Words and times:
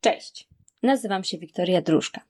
Cześć, 0.00 0.48
nazywam 0.82 1.24
się 1.24 1.38
Wiktoria 1.38 1.82
Dróżka. 1.82 2.20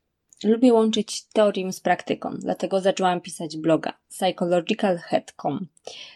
Lubię 0.45 0.73
łączyć 0.73 1.25
teorię 1.25 1.73
z 1.73 1.81
praktyką, 1.81 2.31
dlatego 2.39 2.81
zaczęłam 2.81 3.21
pisać 3.21 3.57
bloga 3.57 3.93
psychologicalhead.com. 4.09 5.69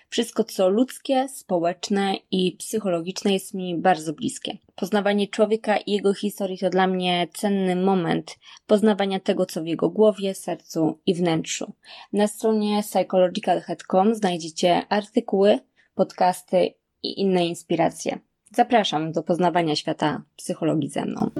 Wszystko, 0.08 0.44
co 0.44 0.68
ludzkie, 0.68 1.28
społeczne 1.28 2.14
i 2.30 2.56
psychologiczne 2.56 3.32
jest 3.32 3.54
mi 3.54 3.78
bardzo 3.78 4.12
bliskie. 4.12 4.58
Poznawanie 4.74 5.28
człowieka 5.28 5.76
i 5.76 5.92
jego 5.92 6.14
historii 6.14 6.58
to 6.58 6.70
dla 6.70 6.86
mnie 6.86 7.28
cenny 7.34 7.76
moment 7.76 8.38
poznawania 8.66 9.20
tego, 9.20 9.46
co 9.46 9.62
w 9.62 9.66
jego 9.66 9.90
głowie, 9.90 10.34
sercu 10.34 11.00
i 11.06 11.14
wnętrzu. 11.14 11.72
Na 12.12 12.26
stronie 12.26 12.82
psychologicalhead.com 12.82 14.14
znajdziecie 14.14 14.86
artykuły, 14.88 15.58
podcasty 15.94 16.74
i 17.02 17.20
inne 17.20 17.46
inspiracje. 17.46 18.18
Zapraszam 18.54 19.12
do 19.12 19.22
poznawania 19.22 19.76
świata 19.76 20.22
psychologii 20.36 20.88
ze 20.88 21.04
mną. 21.04 21.30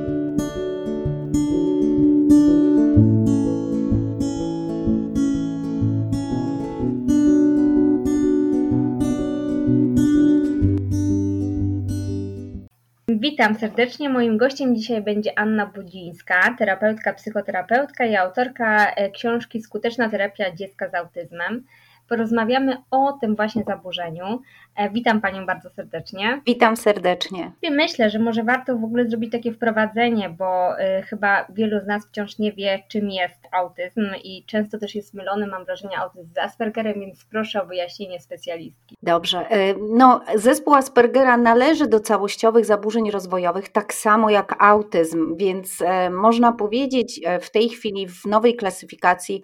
Witam 13.09 13.55
serdecznie. 13.55 14.09
Moim 14.09 14.39
gościem 14.39 14.77
dzisiaj 14.77 15.03
będzie 15.03 15.39
Anna 15.39 15.67
Budzińska, 15.67 16.55
terapeutka, 16.59 17.13
psychoterapeutka 17.13 18.05
i 18.05 18.17
autorka 18.17 18.91
e, 18.91 19.11
książki 19.11 19.63
Skuteczna 19.63 20.11
terapia 20.11 20.55
dziecka 20.55 20.89
z 20.91 20.95
autyzmem 20.95 21.65
porozmawiamy 22.13 22.77
o 22.91 23.13
tym 23.21 23.37
właśnie 23.37 23.65
zaburzeniu. 23.65 24.41
E, 24.77 24.91
witam 24.91 25.21
Panią 25.21 25.47
bardzo 25.47 25.71
serdecznie. 25.71 26.43
Witam 26.47 26.77
serdecznie. 26.77 27.53
Myślę, 27.71 28.11
że 28.11 28.19
może 28.19 28.45
warto 28.45 28.79
w 28.79 28.85
ogóle 28.85 29.09
zrobić 29.09 29.33
takie 29.33 29.53
wprowadzenie, 29.53 30.31
bo 30.31 30.79
e, 30.79 31.03
chyba 31.03 31.47
wielu 31.49 31.81
z 31.81 31.87
nas 31.87 32.07
wciąż 32.07 32.39
nie 32.39 32.53
wie, 32.53 32.83
czym 32.89 33.11
jest 33.11 33.49
autyzm 33.53 34.01
i 34.25 34.45
często 34.47 34.79
też 34.79 34.95
jest 34.95 35.15
mylony, 35.15 35.47
mam 35.47 35.65
wrażenie, 35.65 35.99
autyzm 35.99 36.29
z 36.35 36.39
Aspergerem, 36.39 37.01
więc 37.01 37.25
proszę 37.25 37.63
o 37.63 37.67
wyjaśnienie 37.67 38.21
specjalistki. 38.21 38.97
Dobrze. 39.03 39.51
E, 39.51 39.75
no, 39.91 40.21
zespół 40.35 40.75
Aspergera 40.75 41.37
należy 41.37 41.87
do 41.89 42.01
całościowych 42.01 42.65
zaburzeń 42.65 43.11
rozwojowych, 43.11 43.69
tak 43.69 43.95
samo 43.95 44.31
jak 44.31 44.57
autyzm, 44.59 45.37
więc 45.37 45.79
można 46.11 46.53
powiedzieć 46.53 47.21
w 47.41 47.51
tej 47.51 47.69
chwili 47.69 48.09
w 48.09 48.25
nowej 48.25 48.57
klasyfikacji 48.57 49.43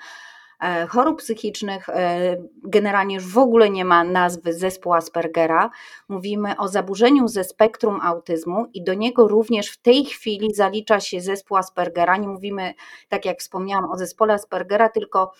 chorób 0.88 1.18
psychicznych. 1.18 1.88
E, 1.88 2.36
generalnie 2.64 3.14
już 3.14 3.26
w 3.26 3.38
ogóle 3.38 3.70
nie 3.70 3.84
ma 3.84 4.04
nazwy 4.04 4.52
zespół 4.52 4.94
Aspergera. 4.94 5.70
Mówimy 6.08 6.56
o 6.56 6.68
zaburzeniu 6.68 7.28
ze 7.28 7.44
spektrum 7.44 8.00
autyzmu 8.02 8.66
i 8.74 8.84
do 8.84 8.94
niego 8.94 9.28
również 9.28 9.68
w 9.68 9.82
tej 9.82 10.04
chwili 10.04 10.54
zalicza 10.54 11.00
się 11.00 11.20
zespół 11.20 11.56
Aspergera. 11.56 12.16
Nie 12.16 12.28
mówimy, 12.28 12.74
tak 13.08 13.24
jak 13.24 13.38
wspomniałam, 13.38 13.90
o 13.90 13.96
zespole 13.96 14.34
Aspergera, 14.34 14.88
tylko 14.88 15.32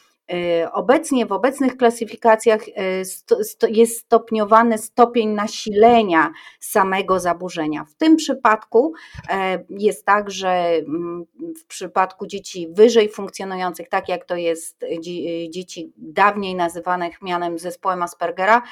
obecnie 0.73 1.27
w 1.27 1.33
obecnych 1.33 1.77
klasyfikacjach 1.77 2.69
y, 2.69 2.73
jest 3.69 3.99
stopniowany 3.99 4.79
stopień 4.79 5.29
nasilenia 5.29 6.31
samego 6.61 7.21
zaburzenia. 7.21 7.85
W 7.85 7.95
tym 7.95 8.17
przypadku 8.17 8.93
e, 9.31 9.65
jest 9.71 10.05
tak, 10.05 10.31
że 10.31 10.49
mm, 10.49 11.25
w 11.61 11.67
przypadku 11.67 12.27
dzieci 12.27 12.69
wyżej 12.71 13.09
funkcjonujących, 13.09 13.89
tak 13.89 14.09
jak 14.09 14.25
to 14.25 14.37
jest 14.37 14.85
dzieci 15.51 15.93
dawniej 15.97 16.55
nazywanych 16.55 17.23
mianem 17.23 17.59
zespołem 17.59 18.03
Aspergera, 18.03 18.63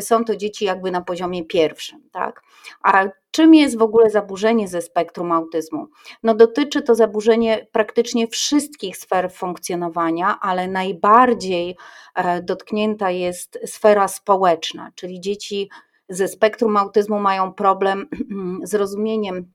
są 0.00 0.24
to 0.24 0.36
dzieci 0.36 0.64
jakby 0.64 0.90
na 0.90 1.00
poziomie 1.00 1.44
pierwszym. 1.44 2.08
Tak? 2.12 2.42
A 2.82 3.04
czym 3.34 3.54
jest 3.54 3.78
w 3.78 3.82
ogóle 3.82 4.10
zaburzenie 4.10 4.68
ze 4.68 4.82
spektrum 4.82 5.32
autyzmu? 5.32 5.86
No 6.22 6.34
dotyczy 6.34 6.82
to 6.82 6.94
zaburzenie 6.94 7.66
praktycznie 7.72 8.26
wszystkich 8.26 8.96
sfer 8.96 9.32
funkcjonowania, 9.32 10.38
ale 10.40 10.68
najbardziej 10.68 11.76
e, 12.14 12.42
dotknięta 12.42 13.10
jest 13.10 13.58
sfera 13.64 14.08
społeczna, 14.08 14.90
czyli 14.94 15.20
dzieci 15.20 15.70
ze 16.08 16.28
spektrum 16.28 16.76
autyzmu 16.76 17.20
mają 17.20 17.52
problem 17.52 18.08
z 18.70 18.74
rozumieniem 18.74 19.52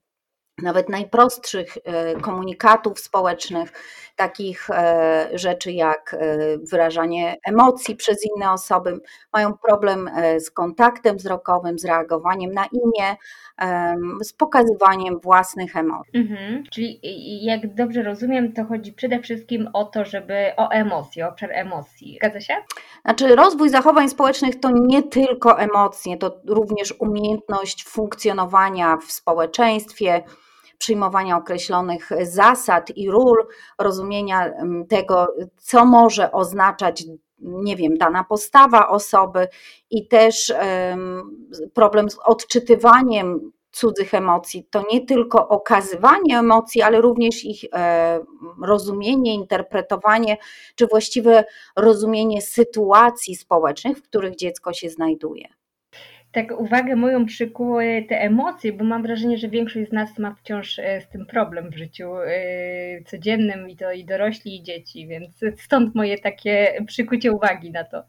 nawet 0.61 0.89
najprostszych 0.89 1.77
e, 1.83 2.15
komunikatów 2.15 2.99
społecznych, 2.99 3.71
takich 4.15 4.69
e, 4.69 5.29
rzeczy 5.33 5.71
jak 5.71 6.13
e, 6.19 6.37
wyrażanie 6.57 7.37
emocji 7.45 7.95
przez 7.95 8.17
inne 8.35 8.51
osoby, 8.51 8.99
mają 9.33 9.53
problem 9.57 10.09
z 10.39 10.51
kontaktem 10.51 11.17
wzrokowym, 11.17 11.79
z 11.79 11.85
reagowaniem 11.85 12.51
na 12.51 12.65
imię, 12.65 13.15
z 14.23 14.33
pokazywaniem 14.33 15.19
własnych 15.19 15.75
emocji. 15.75 16.11
Mhm. 16.15 16.63
Czyli 16.71 16.99
jak 17.45 17.73
dobrze 17.75 18.03
rozumiem, 18.03 18.53
to 18.53 18.65
chodzi 18.65 18.93
przede 18.93 19.19
wszystkim 19.19 19.69
o 19.73 19.85
to, 19.85 20.05
żeby 20.05 20.51
o 20.57 20.69
emocje, 20.69 21.27
obszar 21.27 21.51
emocji. 21.51 22.17
Zgadza 22.21 22.41
się? 22.41 22.53
Znaczy, 23.05 23.35
rozwój 23.35 23.69
zachowań 23.69 24.09
społecznych 24.09 24.59
to 24.59 24.69
nie 24.71 25.03
tylko 25.03 25.59
emocje, 25.59 26.17
to 26.17 26.41
również 26.45 26.93
umiejętność 26.99 27.83
funkcjonowania 27.83 28.97
w 28.97 29.11
społeczeństwie 29.11 30.23
przyjmowania 30.79 31.37
określonych 31.37 32.09
zasad 32.21 32.97
i 32.97 33.11
ról, 33.11 33.47
rozumienia 33.79 34.53
tego, 34.89 35.27
co 35.57 35.85
może 35.85 36.31
oznaczać 36.31 37.03
nie 37.41 37.75
wiem, 37.75 37.97
dana 37.97 38.23
postawa 38.23 38.87
osoby 38.87 39.47
i 39.89 40.07
też 40.07 40.53
problem 41.73 42.09
z 42.09 42.17
odczytywaniem 42.25 43.51
cudzych 43.71 44.13
emocji. 44.13 44.67
To 44.69 44.83
nie 44.91 45.05
tylko 45.05 45.47
okazywanie 45.47 46.39
emocji, 46.39 46.81
ale 46.81 47.01
również 47.01 47.45
ich 47.45 47.63
e, 47.73 48.19
rozumienie, 48.63 49.33
interpretowanie, 49.33 50.37
czy 50.75 50.87
właściwe 50.87 51.43
rozumienie 51.75 52.41
sytuacji 52.41 53.35
społecznych, 53.35 53.97
w 53.97 54.01
których 54.01 54.35
dziecko 54.35 54.73
się 54.73 54.89
znajduje 54.89 55.58
tak 56.31 56.59
uwagę 56.59 56.95
moją 56.95 57.25
przykuły 57.25 58.05
te 58.09 58.21
emocje, 58.21 58.73
bo 58.73 58.83
mam 58.83 59.03
wrażenie, 59.03 59.37
że 59.37 59.47
większość 59.47 59.89
z 59.89 59.93
nas 59.93 60.17
ma 60.17 60.35
wciąż 60.35 60.79
e, 60.79 61.01
z 61.01 61.07
tym 61.07 61.25
problem 61.25 61.69
w 61.69 61.77
życiu 61.77 62.13
e, 62.17 62.31
codziennym 63.05 63.69
i 63.69 63.75
to 63.75 63.91
i 63.91 64.05
dorośli 64.05 64.55
i 64.55 64.63
dzieci, 64.63 65.07
więc 65.07 65.31
stąd 65.57 65.95
moje 65.95 66.17
takie 66.17 66.83
przykucie 66.87 67.31
uwagi 67.31 67.71
na 67.71 67.83
to. 67.83 68.03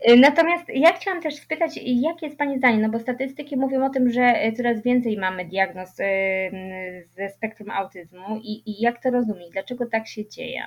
E, 0.00 0.16
natomiast 0.16 0.64
ja 0.68 0.92
chciałam 0.92 1.22
też 1.22 1.34
spytać, 1.34 1.80
jakie 1.84 2.26
jest 2.26 2.38
Pani 2.38 2.58
zdanie, 2.58 2.78
no 2.78 2.88
bo 2.88 2.98
statystyki 2.98 3.56
mówią 3.56 3.84
o 3.84 3.90
tym, 3.90 4.10
że 4.10 4.34
coraz 4.56 4.82
więcej 4.82 5.18
mamy 5.18 5.44
diagnoz 5.44 5.96
ze 7.10 7.28
spektrum 7.28 7.70
autyzmu 7.70 8.40
i, 8.42 8.70
i 8.70 8.82
jak 8.82 9.02
to 9.02 9.10
rozumieć, 9.10 9.50
dlaczego 9.50 9.86
tak 9.86 10.08
się 10.08 10.28
dzieje? 10.28 10.62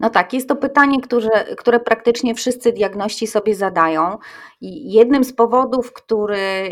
No 0.00 0.10
tak, 0.10 0.32
jest 0.32 0.48
to 0.48 0.56
pytanie, 0.56 1.00
które, 1.00 1.56
które 1.56 1.80
praktycznie 1.80 2.34
wszyscy 2.34 2.72
diagności 2.72 3.26
sobie 3.26 3.54
zadają. 3.54 4.18
I 4.60 4.92
jednym 4.92 5.24
z 5.24 5.32
powodów, 5.32 5.92
który 5.92 6.70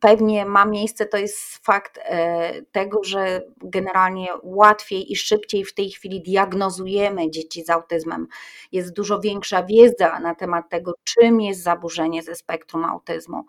pewnie 0.00 0.46
ma 0.46 0.64
miejsce, 0.64 1.06
to 1.06 1.16
jest 1.16 1.38
fakt 1.62 1.98
e, 2.02 2.62
tego, 2.62 3.04
że 3.04 3.42
generalnie 3.58 4.28
łatwiej 4.42 5.12
i 5.12 5.16
szybciej 5.16 5.64
w 5.64 5.74
tej 5.74 5.90
chwili 5.90 6.22
diagnozujemy 6.22 7.30
dzieci 7.30 7.64
z 7.64 7.70
autyzmem. 7.70 8.26
Jest 8.72 8.92
dużo 8.92 9.20
większa 9.20 9.62
wiedza 9.62 10.20
na 10.20 10.34
temat 10.34 10.68
tego, 10.68 10.92
czym 11.04 11.40
jest 11.40 11.62
zaburzenie 11.62 12.22
ze 12.22 12.34
spektrum 12.34 12.84
autyzmu. 12.84 13.44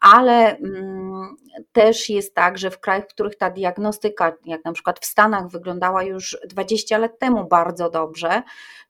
Ale 0.00 0.56
mm, 0.56 1.36
też 1.72 2.10
jest 2.10 2.34
tak, 2.34 2.58
że 2.58 2.70
w 2.70 2.80
krajach, 2.80 3.04
w 3.04 3.14
których 3.14 3.36
ta 3.36 3.50
diagnostyka, 3.50 4.32
jak 4.44 4.64
na 4.64 4.72
przykład 4.72 5.00
w 5.00 5.06
Stanach, 5.06 5.48
wyglądała 5.48 6.02
już 6.02 6.38
20 6.48 6.98
lat 6.98 7.18
temu 7.18 7.48
bardzo 7.48 7.90
dobrze, 7.90 8.42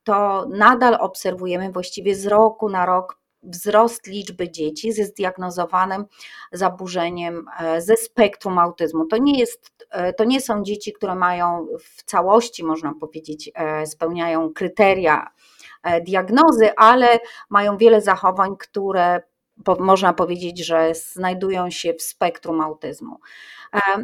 to 0.04 0.46
nadal 0.48 0.96
obserwujemy 1.00 1.72
właściwie 1.72 2.14
z 2.14 2.26
roku 2.26 2.68
na 2.68 2.86
rok 2.86 3.18
wzrost 3.46 4.06
liczby 4.06 4.50
dzieci 4.50 4.92
ze 4.92 5.04
zdiagnozowanym 5.04 6.04
zaburzeniem 6.52 7.46
e, 7.60 7.80
ze 7.80 7.96
spektrum 7.96 8.58
autyzmu. 8.58 9.06
To 9.06 9.16
nie, 9.16 9.38
jest, 9.38 9.86
e, 9.90 10.12
to 10.12 10.24
nie 10.24 10.40
są 10.40 10.62
dzieci, 10.62 10.92
które 10.92 11.14
mają 11.14 11.66
w 11.80 12.02
całości, 12.04 12.64
można 12.64 12.94
powiedzieć, 13.00 13.50
e, 13.54 13.86
spełniają 13.86 14.52
kryteria 14.52 15.26
diagnozy, 16.06 16.76
ale 16.76 17.18
mają 17.50 17.76
wiele 17.76 18.00
zachowań, 18.00 18.56
które 18.56 19.22
można 19.78 20.12
powiedzieć, 20.12 20.66
że 20.66 20.92
znajdują 20.94 21.70
się 21.70 21.94
w 21.94 22.02
spektrum 22.02 22.60
autyzmu. 22.60 23.16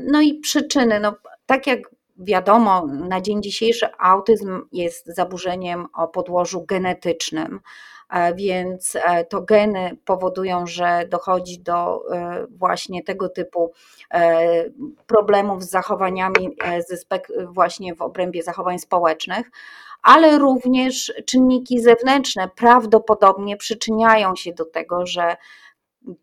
No 0.04 0.20
i 0.20 0.34
przyczyny, 0.34 1.00
no, 1.00 1.14
tak 1.46 1.66
jak 1.66 1.78
wiadomo, 2.18 2.86
na 2.86 3.20
dzień 3.20 3.42
dzisiejszy 3.42 3.86
autyzm 3.98 4.60
jest 4.72 5.06
zaburzeniem 5.06 5.86
o 5.94 6.08
podłożu 6.08 6.64
genetycznym. 6.66 7.60
E, 8.12 8.34
więc 8.34 8.96
e, 8.96 9.24
to 9.24 9.42
geny 9.42 9.96
powodują, 10.04 10.66
że 10.66 11.06
dochodzi 11.08 11.58
do 11.58 12.02
e, 12.14 12.46
właśnie 12.50 13.02
tego 13.02 13.28
typu 13.28 13.72
problemów 15.06 15.62
z 15.64 15.70
zachowaniami 15.70 16.56
właśnie 17.46 17.94
w 17.94 18.02
obrębie 18.02 18.42
zachowań 18.42 18.78
społecznych, 18.78 19.50
ale 20.02 20.38
również 20.38 21.12
czynniki 21.26 21.80
zewnętrzne 21.80 22.48
prawdopodobnie 22.56 23.56
przyczyniają 23.56 24.36
się 24.36 24.52
do 24.52 24.64
tego, 24.64 25.06
że 25.06 25.36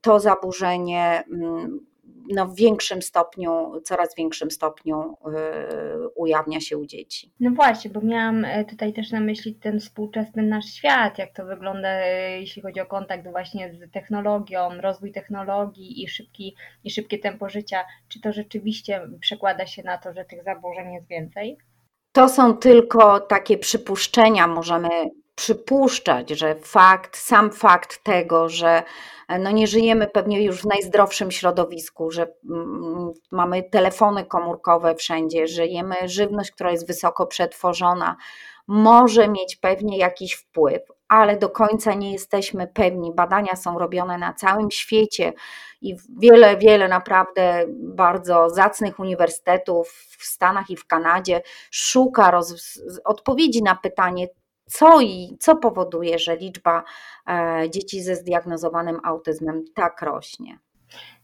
to 0.01 0.19
zaburzenie 0.19 1.23
mm, 1.31 1.88
no, 2.29 2.47
w 2.47 2.55
większym 2.55 3.01
stopniu, 3.01 3.81
coraz 3.83 4.15
większym 4.15 4.51
stopniu 4.51 5.17
ujawnia 6.15 6.61
się 6.61 6.77
u 6.77 6.85
dzieci. 6.85 7.31
No 7.39 7.51
właśnie, 7.51 7.91
bo 7.91 8.01
miałam 8.01 8.45
tutaj 8.69 8.93
też 8.93 9.11
na 9.11 9.19
myśli 9.19 9.55
ten 9.55 9.79
współczesny 9.79 10.43
nasz 10.43 10.65
świat, 10.65 11.17
jak 11.17 11.33
to 11.33 11.45
wygląda, 11.45 12.05
jeśli 12.05 12.61
chodzi 12.61 12.81
o 12.81 12.85
kontakt 12.85 13.27
właśnie 13.31 13.73
z 13.73 13.91
technologią, 13.91 14.69
rozwój 14.81 15.11
technologii 15.11 16.03
i, 16.03 16.07
szybki, 16.07 16.55
i 16.83 16.91
szybkie 16.91 17.19
tempo 17.19 17.49
życia. 17.49 17.85
Czy 18.07 18.21
to 18.21 18.33
rzeczywiście 18.33 19.01
przekłada 19.19 19.65
się 19.65 19.83
na 19.83 19.97
to, 19.97 20.13
że 20.13 20.25
tych 20.25 20.43
zaburzeń 20.43 20.93
jest 20.93 21.07
więcej? 21.07 21.57
To 22.11 22.29
są 22.29 22.57
tylko 22.57 23.19
takie 23.19 23.57
przypuszczenia. 23.57 24.47
Możemy 24.47 24.89
przypuszczać, 25.39 26.29
że 26.29 26.55
fakt, 26.55 27.17
sam 27.17 27.51
fakt 27.51 28.03
tego, 28.03 28.49
że 28.49 28.83
no 29.39 29.51
nie 29.51 29.67
żyjemy 29.67 30.07
pewnie 30.07 30.43
już 30.43 30.61
w 30.61 30.65
najzdrowszym 30.65 31.31
środowisku, 31.31 32.11
że 32.11 32.27
mm, 32.49 33.11
mamy 33.31 33.63
telefony 33.63 34.25
komórkowe 34.25 34.95
wszędzie, 34.95 35.47
że 35.47 35.65
jemy 35.65 35.95
żywność, 36.05 36.51
która 36.51 36.71
jest 36.71 36.87
wysoko 36.87 37.27
przetworzona, 37.27 38.15
może 38.67 39.27
mieć 39.27 39.55
pewnie 39.55 39.97
jakiś 39.97 40.33
wpływ, 40.33 40.81
ale 41.07 41.37
do 41.37 41.49
końca 41.49 41.93
nie 41.93 42.11
jesteśmy 42.11 42.67
pewni. 42.67 43.13
Badania 43.13 43.55
są 43.55 43.79
robione 43.79 44.17
na 44.17 44.33
całym 44.33 44.71
świecie 44.71 45.33
i 45.81 45.95
wiele, 46.19 46.57
wiele 46.57 46.87
naprawdę 46.87 47.65
bardzo 47.69 48.49
zacnych 48.49 48.99
uniwersytetów 48.99 49.89
w 50.17 50.25
Stanach 50.25 50.69
i 50.69 50.75
w 50.75 50.87
Kanadzie 50.87 51.41
szuka 51.71 52.39
odpowiedzi 53.05 53.63
na 53.63 53.75
pytanie, 53.75 54.27
co 54.69 55.01
i 55.01 55.37
co 55.39 55.55
powoduje, 55.55 56.19
że 56.19 56.35
liczba 56.35 56.83
e, 57.27 57.69
dzieci 57.69 58.01
ze 58.01 58.15
zdiagnozowanym 58.15 58.99
autyzmem 59.03 59.65
tak 59.75 60.01
rośnie. 60.01 60.59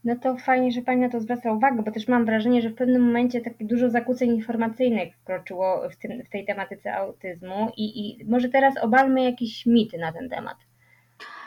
No 0.04 0.16
to 0.22 0.36
fajnie, 0.36 0.72
że 0.72 0.82
Pani 0.82 1.00
na 1.00 1.08
to 1.08 1.20
zwraca 1.20 1.52
uwagę, 1.52 1.82
bo 1.82 1.92
też 1.92 2.08
mam 2.08 2.24
wrażenie, 2.24 2.62
że 2.62 2.68
w 2.70 2.74
pewnym 2.74 3.02
momencie 3.02 3.40
takie 3.40 3.64
dużo 3.64 3.90
zakłóceń 3.90 4.30
informacyjnych 4.30 5.16
wkroczyło 5.16 5.88
w, 5.90 5.96
tym, 5.96 6.24
w 6.24 6.30
tej 6.30 6.46
tematyce 6.46 6.94
autyzmu 6.94 7.72
i, 7.76 8.00
i 8.00 8.24
może 8.24 8.48
teraz 8.48 8.74
obalmy 8.82 9.22
jakieś 9.24 9.66
mity 9.66 9.98
na 9.98 10.12
ten 10.12 10.28
temat. 10.28 10.56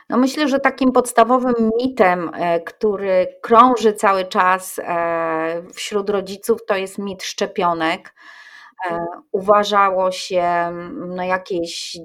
No 0.10 0.18
myślę, 0.18 0.48
że 0.48 0.60
takim 0.60 0.92
podstawowym 0.92 1.72
mitem, 1.78 2.31
e, 2.34 2.60
który 2.60 3.28
krąży 3.42 3.94
cały 3.94 4.25
czas 4.25 4.80
e, 4.84 5.63
wśród 5.74 6.10
rodziców, 6.10 6.66
to 6.68 6.75
jest 6.75 6.98
mit 6.98 7.24
szczepionek. 7.24 8.13
Uważało 9.31 10.11
się 10.11 10.43
no 11.07 11.23
jakieś 11.23 11.97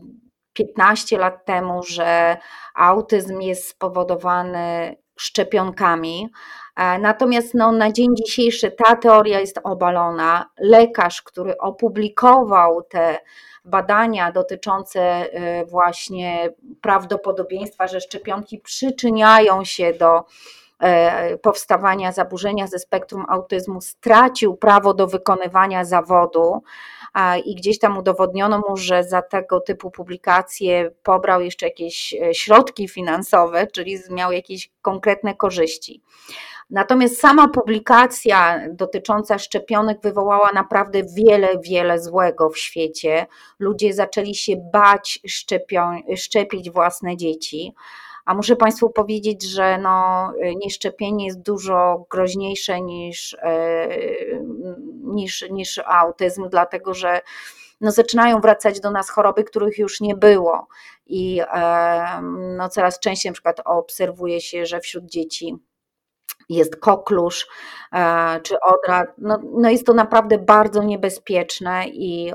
15 0.53 1.19
lat 1.19 1.45
temu, 1.45 1.83
że 1.83 2.37
autyzm 2.75 3.41
jest 3.41 3.69
spowodowany 3.69 4.97
szczepionkami. 5.17 6.29
E, 6.77 6.99
natomiast 6.99 7.55
no, 7.55 7.73
na 7.73 7.93
dzień 7.93 8.17
dzisiejszy 8.17 8.71
ta 8.71 8.97
teoria 8.97 9.41
jest 9.41 9.61
obalona. 9.65 10.51
Lekarz, 10.59 11.23
który 11.23 11.59
opublikował 11.59 12.83
te 12.83 13.19
badania 13.65 14.33
dotyczące 14.33 15.01
e, 15.01 15.65
właśnie 15.65 16.55
prawdopodobieństwa, 16.81 17.87
że 17.87 18.01
szczepionki 18.01 18.59
przyczyniają 18.59 19.65
się 19.65 19.93
do 19.93 20.19
e, 20.19 20.23
powstawania 21.43 22.13
zaburzenia 22.13 22.67
ze 22.67 22.79
spektrum 22.79 23.25
autyzmu, 23.29 23.81
stracił 23.81 24.57
prawo 24.57 24.95
do 24.95 25.07
wykonywania 25.07 25.85
zawodu 25.85 26.63
i 27.45 27.55
gdzieś 27.55 27.79
tam 27.79 27.99
udowodniono 27.99 28.63
mu, 28.69 28.77
że 28.77 29.05
za 29.05 29.23
tego 29.23 29.61
typu 29.61 29.91
publikacje 29.91 30.91
pobrał 31.03 31.41
jeszcze 31.41 31.67
jakieś 31.67 32.15
e, 32.15 32.35
środki 32.35 32.89
finansowe, 32.89 33.67
czyli 33.67 33.99
miał 34.11 34.33
jakieś 34.33 34.71
konkretne 34.83 35.35
korzyści. 35.35 36.03
Natomiast 36.71 37.21
sama 37.21 37.49
publikacja 37.49 38.61
dotycząca 38.71 39.39
szczepionek 39.39 39.99
wywołała 40.03 40.53
naprawdę 40.53 41.03
wiele, 41.17 41.49
wiele 41.59 41.99
złego 41.99 42.51
w 42.51 42.59
świecie. 42.59 43.27
Ludzie 43.59 43.95
zaczęli 43.95 44.35
się 44.35 44.53
bać 44.73 45.19
szczepić 46.17 46.71
własne 46.71 47.17
dzieci. 47.17 47.75
A 48.25 48.35
muszę 48.35 48.57
Państwu 48.57 48.91
powiedzieć, 48.91 49.43
że 49.43 49.79
no, 49.79 50.33
nieszczepienie 50.57 51.27
jest 51.27 51.43
dużo 51.43 52.07
groźniejsze 52.11 52.81
niż, 52.81 53.37
e, 53.43 53.89
niż, 55.03 55.45
niż 55.51 55.81
autyzm, 55.87 56.49
dlatego 56.51 56.95
że 56.95 57.21
no, 57.81 57.91
zaczynają 57.91 58.41
wracać 58.41 58.81
do 58.81 58.91
nas 58.91 59.11
choroby, 59.11 59.45
których 59.45 59.79
już 59.79 60.01
nie 60.01 60.15
było. 60.15 60.67
I 61.07 61.41
e, 61.55 62.23
no, 62.57 62.69
coraz 62.69 63.01
częściej 63.01 63.31
na 63.31 63.35
przykład 63.35 63.61
obserwuje 63.65 64.41
się, 64.41 64.67
że 64.67 64.81
wśród 64.81 65.05
dzieci 65.05 65.57
jest 66.49 66.77
koklusz 66.77 67.47
e, 67.93 68.41
czy 68.41 68.61
odra. 68.61 69.05
No, 69.19 69.39
no 69.53 69.71
jest 69.71 69.87
to 69.87 69.95
naprawdę 69.95 70.39
bardzo 70.39 70.83
niebezpieczne 70.83 71.89
i 71.89 72.33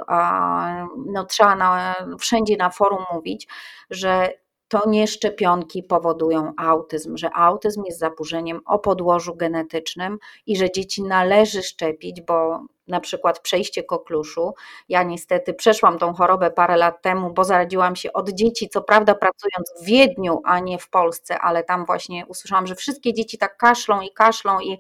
no, 1.06 1.25
trzeba 1.25 1.56
na, 1.56 1.95
wszędzie 2.19 2.57
na 2.57 2.69
forum 2.69 3.03
mówić, 3.13 3.47
że 3.89 4.30
to 4.69 4.89
nie 4.89 5.07
szczepionki 5.07 5.83
powodują 5.83 6.54
autyzm, 6.57 7.18
że 7.18 7.33
autyzm 7.33 7.83
jest 7.86 8.00
zaburzeniem 8.00 8.62
o 8.66 8.80
podłożu 8.80 9.36
genetycznym 9.36 10.19
i 10.45 10.57
że 10.57 10.71
dzieci 10.71 11.04
należy 11.04 11.63
szczepić, 11.63 12.21
bo 12.21 12.63
na 12.88 13.00
przykład 13.00 13.39
przejście 13.39 13.83
kokluszu. 13.83 14.54
Ja 14.89 15.04
niestety 15.04 15.54
przeszłam 15.54 15.98
tą 15.98 16.13
chorobę 16.13 16.51
parę 16.51 16.77
lat 16.77 17.01
temu, 17.01 17.33
bo 17.33 17.44
zaradziłam 17.44 17.95
się 17.95 18.13
od 18.13 18.30
dzieci, 18.30 18.69
co 18.69 18.81
prawda 18.81 19.16
pracując 19.16 19.74
w 19.81 19.86
Wiedniu, 19.86 20.42
a 20.45 20.60
nie 20.60 20.80
w 20.80 20.89
Polsce, 20.89 21.39
ale 21.39 21.63
tam 21.63 21.86
właśnie 21.86 22.25
usłyszałam, 22.25 22.68
że 22.68 22.75
wszystkie 22.75 23.13
dzieci 23.13 23.38
tak 23.38 23.57
kaszlą 23.57 24.01
i 24.01 24.12
kaszlą 24.13 24.60
i 24.60 24.80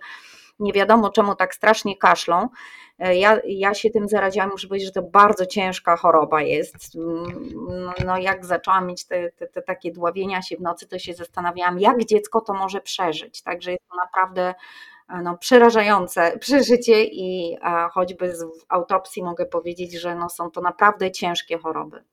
nie 0.59 0.73
wiadomo 0.73 1.09
czemu 1.09 1.35
tak 1.35 1.55
strasznie 1.55 1.97
kaszlą. 1.97 2.49
E, 2.99 3.15
ja, 3.15 3.39
ja 3.45 3.73
się 3.73 3.89
tym 3.89 4.07
zaraziłam, 4.07 4.49
muszę 4.49 4.67
powiedzieć, 4.67 4.87
że 4.87 5.01
to 5.01 5.09
bardzo 5.09 5.45
ciężka 5.45 5.95
choroba 5.95 6.41
jest. 6.41 6.95
Mm, 6.95 7.49
no, 7.67 7.93
no 8.05 8.17
jak 8.17 8.45
zaczęłam 8.45 8.87
mieć 8.87 9.05
te, 9.05 9.31
te, 9.31 9.47
te, 9.47 9.61
takie 9.61 9.91
dławienia 9.91 10.41
się 10.41 10.57
w 10.57 10.61
nocy, 10.61 10.87
to 10.87 10.99
się 10.99 11.13
zastanawiałam, 11.13 11.79
jak 11.79 12.05
dziecko 12.05 12.41
to 12.41 12.53
może 12.53 12.81
przeżyć. 12.81 13.41
Także 13.41 13.71
jest 13.71 13.83
to 13.89 13.95
naprawdę 13.95 14.53
e, 15.09 15.21
no, 15.21 15.37
przerażające 15.37 16.31
przeżycie 16.39 17.03
i 17.03 17.57
choćby 17.91 18.35
z 18.35 18.45
autopsji 18.69 19.23
mogę 19.23 19.45
powiedzieć, 19.45 19.93
że 19.93 20.15
no, 20.15 20.29
są 20.29 20.51
to 20.51 20.61
naprawdę 20.61 21.11
ciężkie 21.11 21.57
choroby. 21.57 22.03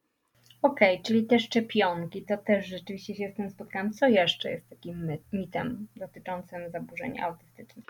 Okej, 0.63 0.95
okay, 0.95 1.05
czyli 1.05 1.27
te 1.27 1.39
szczepionki, 1.39 2.25
to 2.25 2.37
też 2.37 2.67
rzeczywiście 2.67 3.15
się 3.15 3.29
z 3.29 3.37
tym 3.37 3.51
spotkałam. 3.51 3.93
Co 3.93 4.07
jeszcze 4.07 4.51
jest 4.51 4.69
takim 4.69 5.19
mitem 5.33 5.87
dotyczącym 5.97 6.71
zaburzeń 6.71 7.21
autystycznych? 7.21 7.85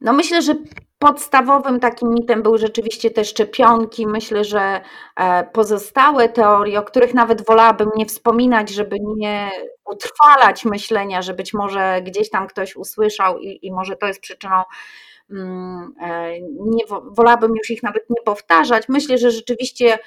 No 0.00 0.12
myślę, 0.12 0.42
że 0.42 0.54
podstawowym 0.98 1.80
takim 1.80 2.14
mitem 2.14 2.42
były 2.42 2.58
rzeczywiście 2.58 3.10
te 3.10 3.24
szczepionki. 3.24 4.06
Myślę, 4.06 4.44
że 4.44 4.80
e, 5.16 5.44
pozostałe 5.44 6.28
teorie, 6.28 6.78
o 6.78 6.82
których 6.82 7.14
nawet 7.14 7.46
wolałabym 7.46 7.88
nie 7.96 8.06
wspominać, 8.06 8.70
żeby 8.70 8.96
nie 9.16 9.50
utrwalać 9.84 10.64
myślenia, 10.64 11.22
że 11.22 11.34
być 11.34 11.54
może 11.54 12.02
gdzieś 12.02 12.30
tam 12.30 12.46
ktoś 12.46 12.76
usłyszał 12.76 13.38
i, 13.38 13.66
i 13.66 13.72
może 13.72 13.96
to 13.96 14.06
jest 14.06 14.20
przyczyną 14.20 14.62
mm, 15.30 15.94
e, 16.00 16.40
nie, 16.40 16.84
wolałabym 17.10 17.52
już 17.56 17.70
ich 17.70 17.82
nawet 17.82 18.10
nie 18.10 18.22
powtarzać. 18.24 18.88
Myślę, 18.88 19.18
że 19.18 19.30
rzeczywiście 19.30 19.98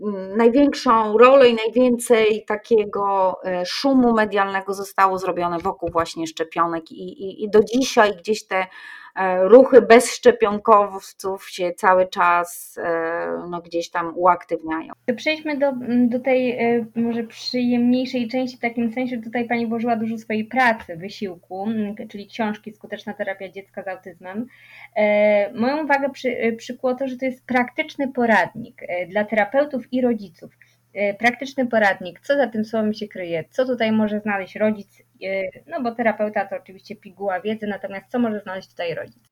mm, 0.00 0.36
największą 0.36 1.18
rolę 1.18 1.48
i 1.48 1.54
najwięcej 1.54 2.44
takiego 2.44 3.36
e, 3.44 3.66
szumu 3.66 4.12
medialnego 4.12 4.74
zostało 4.74 5.18
zrobione 5.18 5.58
wokół 5.58 5.90
właśnie 5.90 6.26
szczepionek 6.26 6.92
i, 6.92 7.22
i, 7.22 7.44
i 7.44 7.50
do 7.50 7.60
dzisiaj 7.60 8.16
gdzieś 8.16 8.46
te 8.46 8.66
E, 9.16 9.44
ruchy 9.48 9.82
bezszczepionkowców 9.82 11.50
się 11.50 11.72
cały 11.72 12.06
czas 12.06 12.78
e, 12.82 13.46
no, 13.50 13.60
gdzieś 13.60 13.90
tam 13.90 14.12
uaktywniają. 14.16 14.92
Przejdźmy 15.16 15.58
do, 15.58 15.72
do 16.08 16.20
tej 16.20 16.50
e, 16.50 16.86
może 16.94 17.24
przyjemniejszej 17.24 18.28
części, 18.28 18.56
w 18.56 18.60
takim 18.60 18.92
sensie, 18.92 19.18
tutaj 19.18 19.48
Pani 19.48 19.66
włożyła 19.66 19.96
dużo 19.96 20.18
swojej 20.18 20.44
pracy, 20.44 20.96
wysiłku, 20.96 21.66
czyli 22.08 22.26
książki 22.26 22.72
Skuteczna 22.72 23.14
terapia 23.14 23.48
dziecka 23.48 23.82
z 23.82 23.88
autyzmem. 23.88 24.46
Moją 25.54 25.84
uwagę 25.84 26.10
przy, 26.10 26.78
to, 26.98 27.08
że 27.08 27.16
to 27.16 27.24
jest 27.24 27.46
praktyczny 27.46 28.12
poradnik 28.12 28.82
dla 29.08 29.24
terapeutów 29.24 29.92
i 29.92 30.00
rodziców 30.00 30.50
praktyczny 31.18 31.66
poradnik, 31.66 32.20
co 32.20 32.36
za 32.36 32.46
tym 32.46 32.64
słowem 32.64 32.94
się 32.94 33.08
kryje, 33.08 33.44
co 33.50 33.64
tutaj 33.64 33.92
może 33.92 34.20
znaleźć 34.20 34.56
rodzic, 34.56 35.02
no 35.66 35.82
bo 35.82 35.94
terapeuta 35.94 36.46
to 36.46 36.56
oczywiście 36.56 36.96
piguła 36.96 37.40
wiedzy, 37.40 37.66
natomiast 37.66 38.10
co 38.10 38.18
może 38.18 38.40
znaleźć 38.40 38.68
tutaj 38.68 38.94
rodzic? 38.94 39.30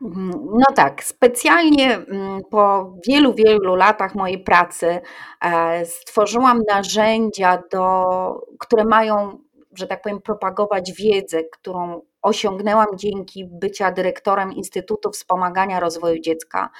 No 0.00 0.64
tak, 0.76 1.04
specjalnie 1.04 1.94
mm, 1.94 2.40
po 2.50 2.94
wielu, 3.08 3.34
wielu 3.34 3.74
latach 3.74 4.14
mojej 4.14 4.38
pracy 4.38 5.00
e, 5.44 5.84
stworzyłam 5.86 6.62
narzędzia, 6.68 7.62
do, 7.72 8.46
które 8.58 8.84
mają, 8.84 9.38
że 9.78 9.86
tak 9.86 10.02
powiem, 10.02 10.20
propagować 10.20 10.92
wiedzę, 10.92 11.44
którą 11.44 12.00
osiągnęłam 12.22 12.86
dzięki 12.94 13.44
bycia 13.44 13.90
dyrektorem 13.90 14.52
Instytutu 14.52 15.10
Wspomagania 15.10 15.80
Rozwoju 15.80 16.20
Dziecka, 16.20 16.70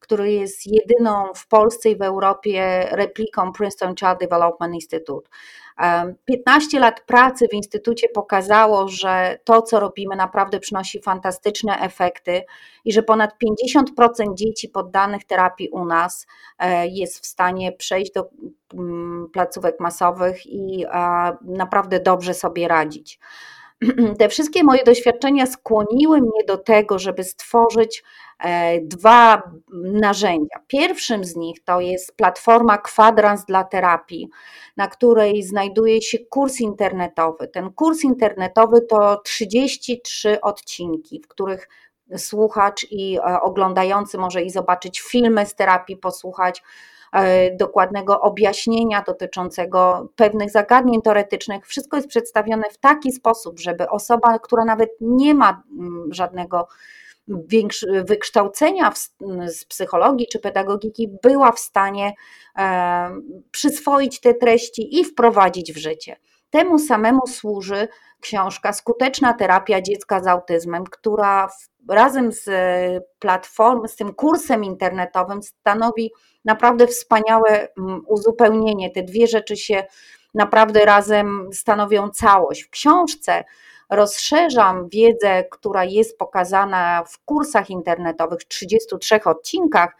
który 0.00 0.32
jest 0.32 0.66
jedyną 0.66 1.32
w 1.34 1.48
Polsce 1.48 1.90
i 1.90 1.96
w 1.96 2.02
Europie 2.02 2.88
repliką 2.90 3.52
Princeton 3.52 3.94
Child 3.96 4.18
Development 4.20 4.74
Institute. 4.74 5.28
15 6.24 6.80
lat 6.80 7.00
pracy 7.00 7.48
w 7.50 7.54
instytucie 7.54 8.08
pokazało, 8.08 8.88
że 8.88 9.38
to, 9.44 9.62
co 9.62 9.80
robimy, 9.80 10.16
naprawdę 10.16 10.60
przynosi 10.60 11.02
fantastyczne 11.02 11.80
efekty 11.80 12.42
i 12.84 12.92
że 12.92 13.02
ponad 13.02 13.30
50% 13.66 14.34
dzieci 14.34 14.68
poddanych 14.68 15.24
terapii 15.24 15.68
u 15.68 15.84
nas 15.84 16.26
e, 16.58 16.86
jest 16.86 17.20
w 17.20 17.26
stanie 17.26 17.72
przejść 17.72 18.12
do 18.12 18.30
mm, 18.74 19.28
placówek 19.32 19.80
masowych 19.80 20.46
i 20.46 20.86
naprawdę 21.42 22.00
dobrze 22.00 22.34
sobie 22.34 22.68
radzić. 22.68 23.18
Te 24.18 24.28
wszystkie 24.28 24.64
moje 24.64 24.84
doświadczenia 24.84 25.46
skłoniły 25.46 26.20
mnie 26.20 26.44
do 26.46 26.58
tego, 26.58 26.98
żeby 26.98 27.24
stworzyć 27.24 28.04
e, 28.38 28.80
dwa 28.80 29.42
narzędzia. 29.82 30.60
Pierwszym 30.66 31.24
z 31.24 31.36
nich 31.36 31.64
to 31.64 31.80
jest 31.80 32.16
platforma 32.16 32.78
Kwadrans 32.78 33.44
dla 33.44 33.64
terapii, 33.64 34.28
na 34.76 34.88
której 34.88 35.42
znajduje 35.42 36.02
się 36.02 36.18
kurs 36.18 36.60
internetowy. 36.60 37.48
Ten 37.48 37.72
kurs 37.72 38.04
internetowy 38.04 38.80
to 38.80 39.16
33 39.16 40.40
odcinki, 40.40 41.20
w 41.24 41.28
których 41.28 41.68
słuchacz 42.16 42.86
i 42.90 43.18
e, 43.18 43.40
oglądający 43.40 44.18
może 44.18 44.42
i 44.42 44.50
zobaczyć 44.50 45.00
filmy 45.00 45.46
z 45.46 45.54
terapii, 45.54 45.96
posłuchać 45.96 46.62
dokładnego 47.58 48.20
objaśnienia 48.20 49.02
dotyczącego 49.02 50.08
pewnych 50.16 50.50
zagadnień 50.50 51.02
teoretycznych. 51.02 51.66
Wszystko 51.66 51.96
jest 51.96 52.08
przedstawione 52.08 52.70
w 52.70 52.78
taki 52.78 53.12
sposób, 53.12 53.58
żeby 53.60 53.88
osoba, 53.88 54.38
która 54.38 54.64
nawet 54.64 54.90
nie 55.00 55.34
ma 55.34 55.62
mm, 55.78 56.08
żadnego 56.12 56.68
wykształcenia 58.04 58.92
z 59.46 59.64
psychologii 59.64 60.26
czy 60.32 60.38
pedagogiki, 60.38 61.08
była 61.22 61.52
w 61.52 61.58
stanie 61.58 62.12
e, 62.58 63.10
przyswoić 63.50 64.20
te 64.20 64.34
treści 64.34 65.00
i 65.00 65.04
wprowadzić 65.04 65.72
w 65.72 65.76
życie. 65.76 66.16
Temu 66.50 66.78
samemu 66.78 67.26
służy 67.26 67.88
książka 68.20 68.72
Skuteczna 68.72 69.34
terapia 69.34 69.82
dziecka 69.82 70.20
z 70.20 70.26
autyzmem, 70.26 70.84
która 70.84 71.48
razem 71.88 72.32
z 72.32 72.44
platformą, 73.18 73.88
z 73.88 73.96
tym 73.96 74.14
kursem 74.14 74.64
internetowym 74.64 75.42
stanowi 75.42 76.12
naprawdę 76.44 76.86
wspaniałe 76.86 77.68
uzupełnienie. 78.06 78.90
Te 78.90 79.02
dwie 79.02 79.26
rzeczy 79.26 79.56
się 79.56 79.84
naprawdę 80.34 80.84
razem 80.84 81.48
stanowią 81.52 82.08
całość. 82.10 82.62
W 82.62 82.70
książce 82.70 83.44
rozszerzam 83.90 84.88
wiedzę, 84.88 85.44
która 85.50 85.84
jest 85.84 86.18
pokazana 86.18 87.04
w 87.04 87.24
kursach 87.24 87.70
internetowych, 87.70 88.40
w 88.40 88.48
33 88.48 89.24
odcinkach. 89.24 89.96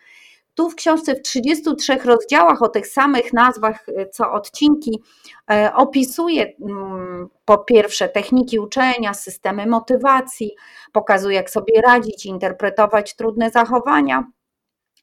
Tu 0.56 0.70
w 0.70 0.74
książce 0.74 1.14
w 1.14 1.22
33 1.22 1.98
rozdziałach 2.04 2.62
o 2.62 2.68
tych 2.68 2.86
samych 2.86 3.32
nazwach 3.32 3.88
y, 3.88 4.08
co 4.12 4.32
odcinki 4.32 5.02
e, 5.50 5.74
opisuję 5.74 6.52
mm, 6.60 7.28
po 7.44 7.58
pierwsze 7.58 8.08
techniki 8.08 8.58
uczenia, 8.58 9.14
systemy 9.14 9.66
motywacji, 9.66 10.50
pokazuję 10.92 11.36
jak 11.36 11.50
sobie 11.50 11.80
radzić, 11.80 12.26
interpretować 12.26 13.16
trudne 13.16 13.50
zachowania 13.50 14.24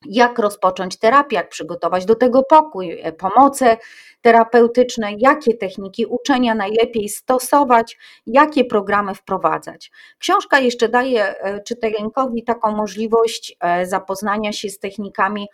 jak 0.05 0.39
rozpocząć 0.39 0.97
terapię, 0.97 1.35
jak 1.35 1.49
przygotować 1.49 2.05
do 2.05 2.15
tego 2.15 2.43
pokój, 2.43 2.99
e, 3.01 3.11
pomoce 3.11 3.77
terapeutyczne, 4.21 5.13
jakie 5.17 5.57
techniki 5.57 6.05
uczenia 6.05 6.55
najlepiej 6.55 7.09
stosować, 7.09 7.97
jakie 8.25 8.65
programy 8.65 9.15
wprowadzać. 9.15 9.91
Książka 10.19 10.59
jeszcze 10.59 10.89
daje 10.89 11.23
e, 11.23 11.63
czytelnikowi 11.63 12.43
taką 12.43 12.71
możliwość 12.71 13.57
e, 13.59 13.85
zapoznania 13.85 14.53
się 14.53 14.69
z 14.69 14.79
technikami 14.79 15.47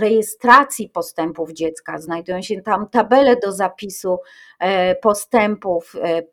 rejestracji 0.00 0.88
postępów 0.88 1.52
dziecka. 1.52 1.98
Znajdują 1.98 2.42
się 2.42 2.62
tam 2.62 2.88
tabele 2.88 3.36
do 3.36 3.52
zapisu 3.52 4.18
postępów, 5.02 5.92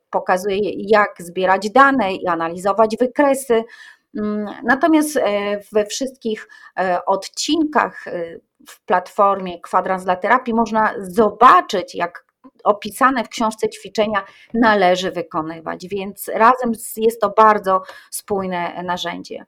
pokazuje 0.09 0.71
jak 0.75 1.15
zbierać 1.19 1.69
dane 1.69 2.13
i 2.13 2.27
analizować 2.27 2.97
wykresy 2.99 3.63
natomiast 4.63 5.17
e, 5.17 5.59
we 5.71 5.85
wszystkich 5.85 6.47
e, 6.79 7.05
odcinkach 7.05 8.07
e, 8.07 8.39
w 8.67 8.85
platformie 8.85 9.61
Kwadrans 9.61 10.03
dla 10.03 10.15
terapii 10.15 10.53
można 10.53 10.93
zobaczyć, 10.99 11.95
jak 11.95 12.25
opisane 12.63 13.23
w 13.23 13.29
książce 13.29 13.69
ćwiczenia 13.69 14.25
należy 14.53 15.11
wykonywać, 15.11 15.87
więc 15.87 16.27
razem 16.27 16.71
jest 16.97 17.21
to 17.21 17.29
bardzo 17.29 17.81
spójne 18.11 18.83
narzędzie. 18.83 19.45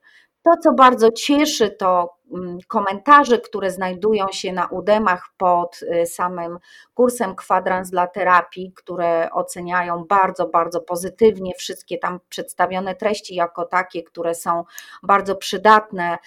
To, 0.47 0.57
co 0.63 0.73
bardzo 0.73 1.11
cieszy, 1.11 1.69
to 1.69 2.15
mm, 2.33 2.57
komentarze, 2.67 3.39
które 3.39 3.71
znajdują 3.71 4.25
się 4.31 4.53
na 4.53 4.67
udemach 4.67 5.29
pod 5.37 5.79
y, 5.81 6.05
samym 6.05 6.57
kursem 6.93 7.35
kwadrans 7.35 7.89
dla 7.89 8.07
terapii, 8.07 8.73
które 8.75 9.29
oceniają 9.31 10.05
bardzo, 10.09 10.47
bardzo 10.47 10.81
pozytywnie 10.81 11.51
wszystkie 11.57 11.97
tam 11.97 12.19
przedstawione 12.29 12.95
treści 12.95 13.35
jako 13.35 13.65
takie, 13.65 14.03
które 14.03 14.35
są 14.35 14.63
bardzo 15.03 15.35
przydatne. 15.35 16.17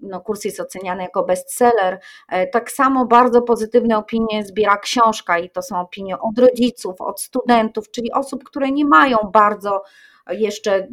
No, 0.00 0.20
kurs 0.20 0.44
jest 0.44 0.60
oceniany 0.60 1.02
jako 1.02 1.22
bestseller. 1.22 2.00
E, 2.28 2.46
tak 2.46 2.70
samo 2.70 3.06
bardzo 3.06 3.42
pozytywne 3.42 3.98
opinie 3.98 4.44
zbiera 4.44 4.76
książka 4.76 5.38
i 5.38 5.50
to 5.50 5.62
są 5.62 5.80
opinie 5.80 6.18
od 6.18 6.38
rodziców, 6.38 7.00
od 7.00 7.20
studentów, 7.20 7.90
czyli 7.90 8.12
osób, 8.12 8.44
które 8.44 8.70
nie 8.70 8.84
mają 8.84 9.18
bardzo 9.32 9.82
jeszcze 10.30 10.88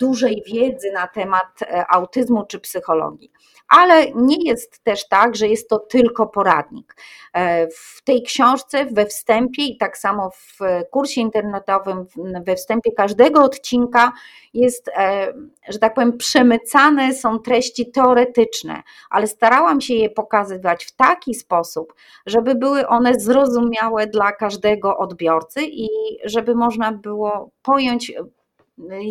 dużej 0.00 0.42
wiedzy 0.46 0.92
na 0.92 1.06
temat 1.06 1.62
e, 1.62 1.84
autyzmu 1.88 2.46
czy 2.46 2.60
psychologii. 2.60 3.32
Ale 3.68 4.10
nie 4.10 4.48
jest 4.48 4.84
też 4.84 5.08
tak, 5.08 5.36
że 5.36 5.48
jest 5.48 5.68
to 5.68 5.78
tylko 5.78 6.26
poradnik. 6.26 6.96
E, 7.32 7.68
w 7.68 8.02
tej 8.04 8.22
książce, 8.22 8.86
we 8.86 9.06
wstępie 9.06 9.64
i 9.64 9.76
tak 9.76 9.98
samo 9.98 10.30
w 10.30 10.58
kursie 10.90 11.20
internetowym, 11.20 12.06
we 12.46 12.56
wstępie 12.56 12.92
każdego 12.92 13.44
odcinka 13.44 14.12
jest, 14.54 14.88
e, 14.88 15.32
że 15.68 15.78
tak 15.78 15.94
powiem, 15.94 16.16
przemycane 16.16 17.14
są 17.14 17.38
treści 17.38 17.90
teoretyczne, 17.90 18.82
ale 19.10 19.26
starałam 19.26 19.80
się 19.80 19.94
je 19.94 20.10
pokazywać 20.10 20.84
w 20.84 20.96
taki 20.96 21.34
sposób, 21.34 21.94
żeby 22.26 22.54
były 22.54 22.86
one 22.86 23.20
zrozumiałe 23.20 24.06
dla 24.06 24.32
każdego 24.32 24.98
odbiorcy 24.98 25.60
i 25.62 25.88
żeby 26.24 26.54
można 26.54 26.92
było 26.92 27.50
pojąć 27.62 28.12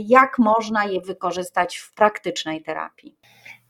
jak 0.07 0.39
można 0.39 0.85
je 0.85 1.01
wykorzystać 1.01 1.77
w 1.77 1.93
praktycznej 1.93 2.61
terapii. 2.61 3.17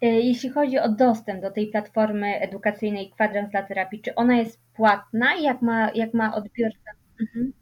E, 0.01 0.08
jeśli 0.08 0.50
chodzi 0.50 0.79
o 0.79 0.89
dostęp 0.89 1.41
do 1.41 1.51
tej 1.51 1.68
platformy 1.68 2.39
edukacyjnej 2.39 3.10
Kwadrans 3.10 3.51
dla 3.51 3.63
terapii, 3.63 4.01
czy 4.01 4.15
ona 4.15 4.38
jest 4.38 4.60
płatna? 4.75 5.36
Jak 5.36 5.62
ma, 5.62 5.91
jak 5.96 6.13
ma 6.13 6.36
odbiorca? 6.36 6.91
Mhm. 7.22 7.53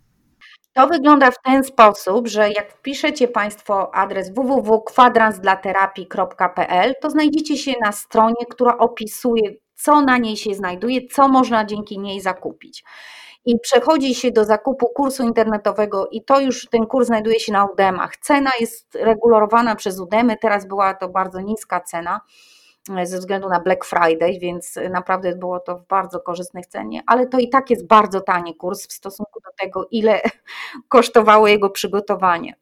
To 0.74 0.88
wygląda 0.88 1.32
w 1.32 1.42
ten 1.42 1.64
sposób, 1.64 2.28
że 2.28 2.50
jak 2.50 2.72
wpiszecie 2.72 3.28
Państwo 3.28 3.96
adres 3.96 4.34
www.kwadransdlaterapii.pl, 4.34 6.94
to 7.02 7.10
znajdziecie 7.10 7.58
się 7.58 7.72
na 7.82 7.92
stronie, 7.92 8.46
która 8.50 8.78
opisuje, 8.78 9.52
co 9.76 10.02
na 10.02 10.18
niej 10.18 10.38
się 10.38 10.54
znajduje, 10.54 11.08
co 11.08 11.28
można 11.28 11.66
dzięki 11.66 12.00
niej 12.00 12.22
zakupić 12.22 12.84
i 13.48 13.60
przechodzi 13.60 14.16
się 14.16 14.32
do 14.32 14.46
zakupu 14.46 14.88
kursu 14.88 15.24
internetowego 15.24 16.08
i 16.08 16.24
to 16.24 16.40
już 16.40 16.68
ten 16.72 16.86
kurs 16.86 17.08
znajduje 17.08 17.40
się 17.40 17.52
na 17.52 17.66
Udemach. 17.66 18.18
Cena 18.18 18.52
jest 18.60 18.96
regulowana 18.96 19.76
przez 19.76 20.00
Udemy, 20.00 20.38
teraz 20.42 20.68
była 20.68 20.94
to 20.94 21.10
bardzo 21.10 21.42
niska 21.42 21.82
cena 21.82 22.22
e, 22.98 23.06
ze 23.06 23.20
względu 23.20 23.50
na 23.50 23.60
Black 23.60 23.86
Friday, 23.86 24.40
więc 24.40 24.80
naprawdę 24.90 25.36
było 25.36 25.60
to 25.60 25.78
w 25.78 25.88
bardzo 25.88 26.20
korzystnej 26.20 26.64
cenie, 26.64 27.04
ale 27.06 27.28
to 27.28 27.40
i 27.40 27.50
tak 27.50 27.70
jest 27.70 27.88
bardzo 27.88 28.22
tani 28.22 28.56
kurs 28.56 28.88
w 28.88 28.94
stosunku 28.94 29.40
do 29.40 29.50
tego, 29.60 29.88
ile 29.92 30.22
kosztowało 30.90 31.48
jego 31.48 31.70
przygotowanie. 31.70 32.56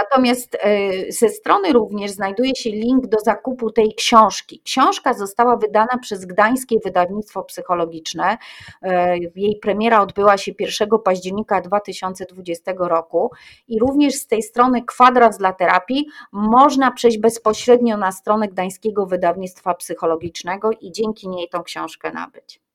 Natomiast 0.00 0.54
e, 0.60 1.12
ze 1.12 1.28
strony 1.28 1.72
również 1.72 2.10
znajduje 2.10 2.56
się 2.56 2.70
link 2.70 3.06
do 3.06 3.18
zakupu 3.24 3.70
tej 3.70 3.94
książki. 3.94 4.62
Książka 4.64 5.14
została 5.14 5.56
wydana 5.56 5.98
przez 6.02 6.24
Gdańskie 6.24 6.76
Wydawnictwo 6.84 7.42
Psychologiczne. 7.42 8.38
E, 8.82 9.18
jej 9.18 9.58
premiera 9.62 10.00
odbyła 10.00 10.38
się 10.38 10.52
1 10.58 10.88
października 11.04 11.60
2020 11.60 12.72
roku 12.78 13.30
i 13.68 13.78
również 13.78 14.14
z 14.14 14.26
tej 14.26 14.42
strony 14.42 14.84
Kwadrans 14.84 15.38
dla 15.38 15.52
terapii 15.52 16.06
można 16.32 16.90
przejść 16.90 17.18
bezpośrednio 17.18 17.96
na 17.96 18.12
stronę 18.12 18.48
Gdańskiego 18.48 19.06
Wydawnictwa 19.06 19.74
Psychologicznego 19.74 20.70
i 20.80 20.92
dzięki 20.92 21.28
niej 21.28 21.48
tą 21.48 21.62
książkę 21.62 22.12
nabyć. 22.12 22.65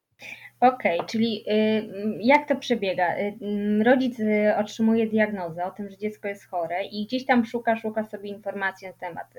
Okej, 0.61 0.99
czyli 1.07 1.43
y, 1.49 2.17
jak 2.19 2.47
to 2.47 2.55
przebiega? 2.55 3.17
Y, 3.17 3.37
mm, 3.41 3.81
rodzic 3.81 4.19
y, 4.19 4.55
otrzymuje 4.57 5.07
diagnozę 5.07 5.65
o 5.65 5.71
tym, 5.71 5.89
że 5.89 5.97
dziecko 5.97 6.27
jest 6.27 6.45
chore 6.45 6.85
i 6.85 7.05
gdzieś 7.05 7.25
tam 7.25 7.45
szuka, 7.45 7.75
szuka 7.75 8.03
sobie 8.03 8.29
informacji 8.29 8.87
na 8.87 8.93
temat. 8.93 9.33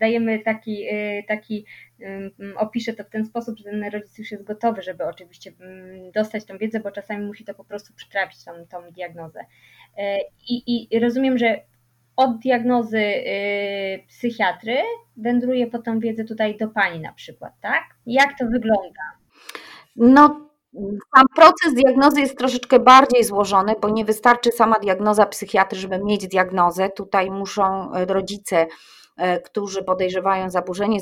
Dajemy 0.00 0.38
taki, 0.38 0.86
taki 1.28 1.64
opiszę 2.56 2.92
to 2.92 3.04
w 3.04 3.10
ten 3.10 3.24
sposób, 3.24 3.58
że 3.58 3.64
ten 3.64 3.84
rodzic 3.84 4.18
już 4.18 4.30
jest 4.30 4.44
gotowy, 4.44 4.82
żeby 4.82 5.04
oczywiście 5.04 5.52
dostać 6.14 6.44
tą 6.44 6.58
wiedzę, 6.58 6.80
bo 6.80 6.90
czasami 6.90 7.26
musi 7.26 7.44
to 7.44 7.54
po 7.54 7.64
prostu 7.64 7.94
przytrafić 7.94 8.44
tą, 8.44 8.52
tą 8.66 8.90
diagnozę. 8.90 9.40
I, 10.48 10.86
I 10.90 11.00
rozumiem, 11.00 11.38
że 11.38 11.60
od 12.16 12.38
diagnozy 12.38 13.02
psychiatry 14.08 14.76
wędruje 15.16 15.66
potem 15.66 16.00
wiedzę 16.00 16.24
tutaj 16.24 16.56
do 16.56 16.68
Pani 16.68 17.00
na 17.00 17.12
przykład, 17.12 17.52
tak? 17.60 17.82
Jak 18.06 18.38
to 18.38 18.46
wygląda? 18.46 19.23
No, 19.96 20.50
sam 21.16 21.26
proces 21.36 21.74
diagnozy 21.74 22.20
jest 22.20 22.38
troszeczkę 22.38 22.78
bardziej 22.78 23.24
złożony, 23.24 23.74
bo 23.80 23.88
nie 23.88 24.04
wystarczy 24.04 24.52
sama 24.52 24.78
diagnoza 24.78 25.26
psychiatry, 25.26 25.78
żeby 25.78 25.98
mieć 25.98 26.28
diagnozę. 26.28 26.90
Tutaj 26.90 27.30
muszą 27.30 27.90
rodzice 28.06 28.66
E, 29.16 29.40
którzy 29.40 29.82
podejrzewają 29.82 30.50
zaburzenie 30.50 31.00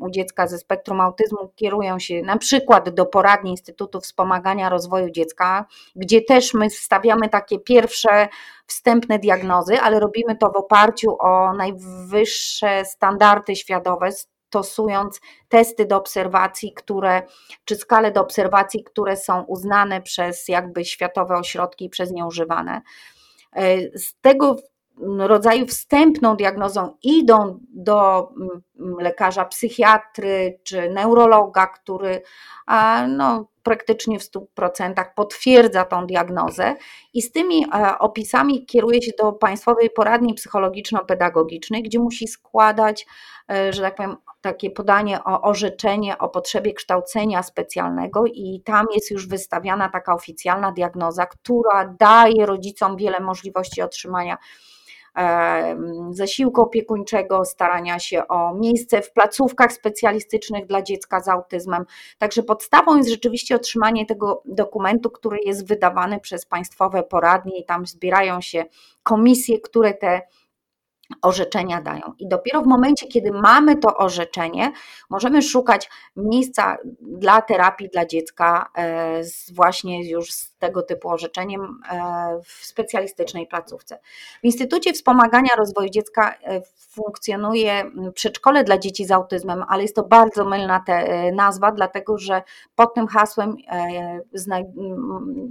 u 0.00 0.10
dziecka 0.10 0.46
ze 0.46 0.58
spektrum 0.58 1.00
autyzmu, 1.00 1.52
kierują 1.54 1.98
się 1.98 2.22
na 2.22 2.38
przykład 2.38 2.90
do 2.90 3.06
poradni 3.06 3.50
Instytutu 3.50 4.00
Wspomagania 4.00 4.68
Rozwoju 4.68 5.10
Dziecka, 5.10 5.66
gdzie 5.96 6.22
też 6.22 6.54
my 6.54 6.70
stawiamy 6.70 7.28
takie 7.28 7.58
pierwsze 7.58 8.28
wstępne 8.66 9.18
diagnozy, 9.18 9.80
ale 9.80 10.00
robimy 10.00 10.36
to 10.36 10.50
w 10.50 10.56
oparciu 10.56 11.16
o 11.20 11.52
najwyższe 11.52 12.84
standardy 12.84 13.56
światowe, 13.56 14.08
stosując 14.54 15.20
testy 15.48 15.86
do 15.86 15.96
obserwacji, 15.96 16.72
które, 16.72 17.22
czy 17.64 17.76
skale 17.76 18.12
do 18.12 18.20
obserwacji, 18.20 18.84
które 18.84 19.16
są 19.16 19.42
uznane 19.42 20.02
przez 20.02 20.48
jakby 20.48 20.84
światowe 20.84 21.36
ośrodki 21.36 21.84
i 21.84 21.90
przez 21.90 22.10
nie 22.12 22.26
używane. 22.26 22.82
E, 23.56 23.98
z 23.98 24.14
tego 24.20 24.56
rodzaju 25.18 25.66
wstępną 25.66 26.36
diagnozą 26.36 26.96
idą 27.02 27.58
do 27.68 28.28
mm, 28.40 28.62
lekarza 28.98 29.44
psychiatry 29.44 30.60
czy 30.64 30.90
neurologa, 30.90 31.66
który 31.66 32.22
no, 33.08 33.46
praktycznie 33.64 34.18
w 34.18 34.22
100% 34.22 35.04
potwierdza 35.16 35.84
tą 35.84 36.06
diagnozę 36.06 36.74
i 37.14 37.22
z 37.22 37.32
tymi 37.32 37.64
e, 37.74 37.98
opisami 37.98 38.66
kieruje 38.66 39.02
się 39.02 39.12
do 39.18 39.32
Państwowej 39.32 39.90
Poradni 39.90 40.34
Psychologiczno-Pedagogicznej, 40.34 41.82
gdzie 41.82 41.98
musi 41.98 42.28
składać, 42.28 43.06
e, 43.50 43.72
że 43.72 43.82
tak 43.82 43.94
powiem, 43.94 44.16
takie 44.40 44.70
podanie 44.70 45.24
o 45.24 45.42
orzeczenie 45.42 46.18
o 46.18 46.28
potrzebie 46.28 46.72
kształcenia 46.72 47.42
specjalnego 47.42 48.24
i 48.26 48.62
tam 48.64 48.86
jest 48.94 49.10
już 49.10 49.28
wystawiana 49.28 49.88
taka 49.88 50.14
oficjalna 50.14 50.72
diagnoza, 50.72 51.26
która 51.26 51.96
daje 52.00 52.46
rodzicom 52.46 52.96
wiele 52.96 53.20
możliwości 53.20 53.82
otrzymania 53.82 54.36
zasiłku 56.10 56.62
opiekuńczego, 56.62 57.44
starania 57.44 57.98
się 57.98 58.28
o 58.28 58.54
miejsce 58.54 59.02
w 59.02 59.12
placówkach 59.12 59.72
specjalistycznych 59.72 60.66
dla 60.66 60.82
dziecka 60.82 61.20
z 61.20 61.28
autyzmem. 61.28 61.84
Także 62.18 62.42
podstawą 62.42 62.96
jest 62.96 63.10
rzeczywiście 63.10 63.56
otrzymanie 63.56 64.06
tego 64.06 64.42
dokumentu, 64.44 65.10
który 65.10 65.38
jest 65.38 65.68
wydawany 65.68 66.20
przez 66.20 66.46
państwowe 66.46 67.02
poradnie 67.02 67.58
i 67.58 67.64
tam 67.64 67.86
zbierają 67.86 68.40
się 68.40 68.64
komisje, 69.02 69.60
które 69.60 69.94
te 69.94 70.22
orzeczenia 71.22 71.82
dają. 71.82 72.12
I 72.18 72.28
dopiero 72.28 72.62
w 72.62 72.66
momencie, 72.66 73.06
kiedy 73.06 73.32
mamy 73.32 73.76
to 73.76 73.96
orzeczenie, 73.96 74.72
możemy 75.10 75.42
szukać 75.42 75.90
miejsca 76.16 76.76
dla 77.00 77.42
terapii 77.42 77.88
dla 77.88 78.06
dziecka 78.06 78.70
e, 78.76 79.22
właśnie 79.52 80.10
już 80.10 80.32
z 80.32 80.54
tego 80.58 80.82
typu 80.82 81.08
orzeczeniem 81.08 81.80
e, 81.90 82.40
w 82.44 82.66
specjalistycznej 82.66 83.46
placówce. 83.46 83.98
W 84.42 84.44
Instytucie 84.44 84.92
Wspomagania 84.92 85.56
Rozwoju 85.56 85.88
Dziecka 85.88 86.34
e, 86.34 86.60
funkcjonuje 86.76 87.90
przedszkole 88.14 88.64
dla 88.64 88.78
dzieci 88.78 89.04
z 89.04 89.10
autyzmem, 89.10 89.64
ale 89.68 89.82
jest 89.82 89.96
to 89.96 90.02
bardzo 90.02 90.44
mylna 90.44 90.84
nazwa, 91.32 91.72
dlatego 91.72 92.18
że 92.18 92.42
pod 92.74 92.94
tym 92.94 93.06
hasłem 93.06 93.56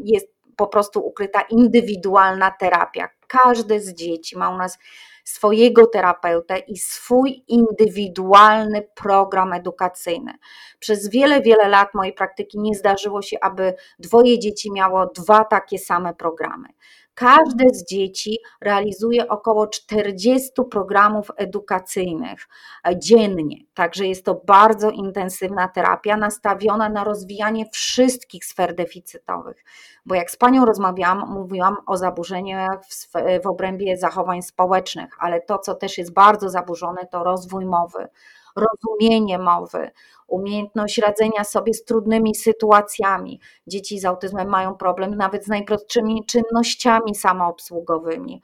jest 0.04 0.28
po 0.56 0.68
prostu 0.68 1.06
ukryta 1.06 1.42
indywidualna 1.42 2.52
terapia. 2.52 3.10
Każde 3.28 3.80
z 3.80 3.94
dzieci 3.94 4.38
ma 4.38 4.50
u 4.50 4.58
nas 4.58 4.78
swojego 5.24 5.88
terapeutę 5.88 6.58
i 6.60 6.77
swój 6.77 7.44
indywidualny 7.48 8.88
program 8.96 9.53
edukacyjny. 9.53 10.34
Przez 10.80 11.10
wiele, 11.10 11.42
wiele 11.42 11.70
lat 11.70 11.94
mojej 11.94 12.13
praktyki 12.13 12.60
nie 12.60 12.75
zdarzyło 12.75 13.22
się, 13.22 13.38
aby 13.42 13.74
dwoje 14.00 14.39
dzieci 14.39 14.72
miało 14.72 15.06
dwa 15.06 15.46
takie 15.46 15.80
same 15.80 16.13
programy. 16.13 16.68
Każde 17.15 17.70
z 17.74 17.86
dzieci 17.86 18.39
realizuje 18.62 19.27
około 19.27 19.67
40 19.67 20.51
programów 20.72 21.27
edukacyjnych 21.38 22.48
e, 22.88 23.00
dziennie, 23.00 23.58
także 23.74 24.08
jest 24.08 24.25
to 24.25 24.41
bardzo 24.46 24.89
intensywna 24.89 25.67
terapia 25.67 26.17
nastawiona 26.17 26.89
na 26.89 27.04
rozwijanie 27.04 27.65
wszystkich 27.71 28.45
sfer 28.45 28.76
deficytowych. 28.76 29.63
Bo 30.06 30.15
jak 30.15 30.32
z 30.32 30.36
Panią 30.36 30.65
rozmawiałam, 30.65 31.23
mówiłam 31.30 31.78
o 31.88 31.97
zaburzeniach 31.97 32.86
w, 32.86 33.12
w 33.43 33.47
obrębie 33.47 33.97
zachowań 33.97 34.41
społecznych, 34.41 35.10
ale 35.19 35.41
to, 35.41 35.60
co 35.60 35.76
też 35.76 35.97
jest 35.97 36.13
bardzo 36.13 36.49
zaburzone, 36.49 37.08
to 37.08 37.23
rozwój 37.23 37.65
mowy 37.65 38.08
rozumienie 38.56 39.39
mowy, 39.39 39.92
umiejętność 40.28 40.98
radzenia 40.98 41.44
sobie 41.44 41.74
z 41.74 41.84
trudnymi 41.84 42.36
sytuacjami. 42.36 43.39
Dzieci 43.68 44.00
z 44.00 44.06
autyzmem 44.06 44.50
mają 44.50 44.76
problem 44.76 45.16
nawet 45.16 45.46
z 45.46 45.48
najprostszymi 45.48 46.26
czynnościami 46.26 47.16
samoobsługowymi 47.16 48.42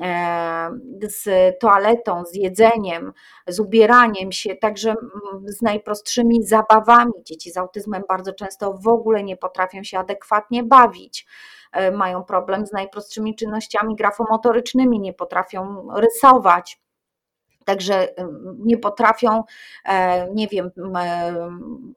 e, 0.00 0.70
z 1.02 1.28
toaletą, 1.60 2.24
z 2.24 2.34
jedzeniem, 2.34 3.12
z 3.46 3.60
ubieraniem 3.60 4.32
się, 4.32 4.56
także 4.56 4.94
z 5.44 5.62
najprostszymi 5.62 6.44
zabawami. 6.44 7.12
Dzieci 7.24 7.50
z 7.50 7.56
autyzmem 7.56 8.02
bardzo 8.08 8.32
często 8.32 8.72
w 8.72 8.88
ogóle 8.88 9.22
nie 9.22 9.36
potrafią 9.36 9.82
się 9.82 9.98
adekwatnie 9.98 10.62
bawić. 10.62 11.26
E, 11.72 11.90
mają 11.90 12.24
problem 12.24 12.66
z 12.66 12.72
najprostszymi 12.72 13.36
czynnościami 13.36 13.96
grafomotorycznymi, 13.96 15.00
nie 15.00 15.12
potrafią 15.12 15.86
rysować 15.94 16.81
Także 17.64 18.08
nie 18.58 18.78
potrafią, 18.78 19.44
e, 19.84 20.28
nie 20.34 20.48
wiem, 20.48 20.70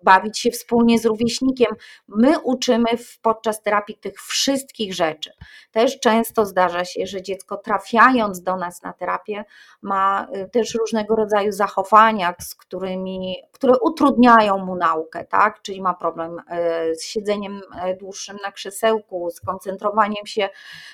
bawić 0.04 0.40
się 0.40 0.52
wspólnie 0.52 1.00
z 1.00 1.06
rówieśnikiem. 1.06 1.76
My 2.08 2.40
uczymy 2.40 2.90
podczas 3.22 3.62
terapii 3.62 3.98
tych 3.98 4.22
wszystkich 4.22 4.94
rzeczy. 4.94 5.32
Też 5.72 6.00
często 6.00 6.46
zdarza 6.46 6.86
się, 6.86 7.08
że 7.08 7.22
dziecko 7.22 7.58
trafiając 7.58 8.42
do 8.42 8.58
nas 8.58 8.82
na 8.84 8.94
terapię 8.94 9.46
ma 9.82 10.28
y, 10.36 10.50
też 10.50 10.76
różnego 10.76 11.16
rodzaju 11.16 11.52
zachowania, 11.52 12.34
z 12.40 12.56
którymi, 12.56 13.36
które 13.52 13.74
utrudniają 13.82 14.58
mu 14.58 14.76
naukę, 14.76 15.26
tak? 15.26 15.62
Czyli 15.62 15.82
ma 15.82 15.94
problem 15.94 16.42
e, 16.50 16.96
z 16.96 17.04
siedzeniem 17.04 17.62
e, 17.82 17.96
dłuższym 17.96 18.38
na 18.44 18.52
krzesełku, 18.52 19.30
z 19.32 19.42
koncentrowaniem 19.42 20.26
się 20.26 20.50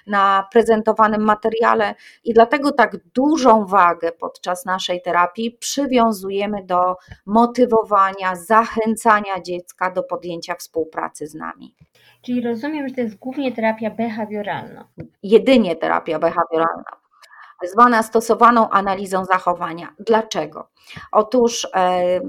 na 0.07 0.47
prezentowanym 0.51 1.21
materiale 1.21 1.95
i 2.23 2.33
dlatego 2.33 2.71
tak 2.71 2.97
dużą 3.13 3.65
wagę 3.65 4.11
podczas 4.11 4.60
naszej 4.65 5.01
terapii 5.01 5.51
przywiązujemy 5.51 6.65
do 6.65 6.95
motywowania, 7.25 8.35
zachęcania 8.35 9.41
dziecka 9.41 9.91
do 9.91 10.03
podjęcia 10.03 10.55
współpracy 10.55 11.27
z 11.27 11.35
nami. 11.35 11.75
Czyli 12.21 12.41
rozumiem, 12.41 12.89
że 12.89 12.95
to 12.95 13.01
jest 13.01 13.15
głównie 13.15 13.51
terapia 13.51 13.89
behawioralna. 13.89 14.87
Jedynie 15.23 15.75
terapia 15.75 16.19
behawioralna 16.19 17.01
zwana 17.63 18.03
stosowaną 18.03 18.69
analizą 18.69 19.25
zachowania. 19.25 19.95
Dlaczego? 19.99 20.69
Otóż 21.11 21.67
e, 21.75 22.21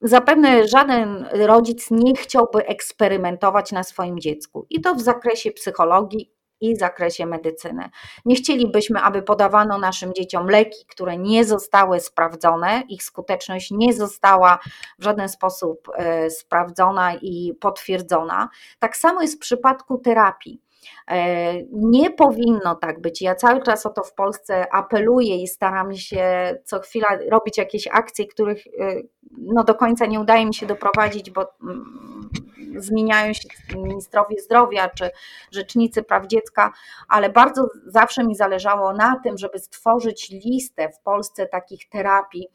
Zapewne 0.00 0.68
żaden 0.68 1.28
rodzic 1.32 1.90
nie 1.90 2.14
chciałby 2.16 2.66
eksperymentować 2.66 3.72
na 3.72 3.82
swoim 3.82 4.20
dziecku 4.20 4.66
i 4.70 4.80
to 4.80 4.94
w 4.94 5.00
zakresie 5.00 5.50
psychologii 5.50 6.32
i 6.60 6.76
zakresie 6.76 7.26
medycyny. 7.26 7.90
Nie 8.24 8.36
chcielibyśmy, 8.36 9.00
aby 9.00 9.22
podawano 9.22 9.78
naszym 9.78 10.14
dzieciom 10.14 10.46
leki, 10.46 10.86
które 10.88 11.18
nie 11.18 11.44
zostały 11.44 12.00
sprawdzone, 12.00 12.82
ich 12.88 13.02
skuteczność 13.02 13.70
nie 13.70 13.92
została 13.92 14.58
w 14.98 15.04
żaden 15.04 15.28
sposób 15.28 15.88
e, 15.94 16.30
sprawdzona 16.30 17.14
i 17.14 17.54
potwierdzona. 17.60 18.48
Tak 18.78 18.96
samo 18.96 19.22
jest 19.22 19.36
w 19.36 19.38
przypadku 19.38 19.98
terapii. 19.98 20.60
E, 21.08 21.54
nie 21.72 22.10
powinno 22.10 22.74
tak 22.74 23.00
być. 23.00 23.22
Ja 23.22 23.34
cały 23.34 23.62
czas 23.62 23.86
o 23.86 23.90
to 23.90 24.02
w 24.02 24.14
Polsce 24.14 24.74
apeluję 24.74 25.42
i 25.42 25.48
staram 25.48 25.94
się 25.94 26.54
co 26.64 26.80
chwila 26.80 27.08
robić 27.30 27.58
jakieś 27.58 27.88
akcje, 27.92 28.26
których 28.26 28.66
e, 28.66 28.94
no 29.38 29.64
do 29.64 29.74
końca 29.74 30.06
nie 30.06 30.20
udaje 30.20 30.46
mi 30.46 30.54
się 30.54 30.66
doprowadzić, 30.66 31.30
bo 31.30 31.46
mm, 31.62 32.28
zmieniają 32.76 33.32
się 33.32 33.48
ministrowie 33.76 34.40
zdrowia 34.40 34.88
czy 34.88 35.10
rzecznicy 35.52 36.02
praw 36.02 36.26
dziecka, 36.26 36.72
ale 37.08 37.30
bardzo 37.30 37.68
zawsze 37.86 38.24
mi 38.24 38.34
zależało 38.34 38.92
na 38.92 39.20
tym, 39.24 39.38
żeby 39.38 39.58
stworzyć 39.58 40.30
listę 40.30 40.88
w 40.88 41.00
Polsce 41.00 41.46
takich 41.46 41.88
terapii, 41.88 42.48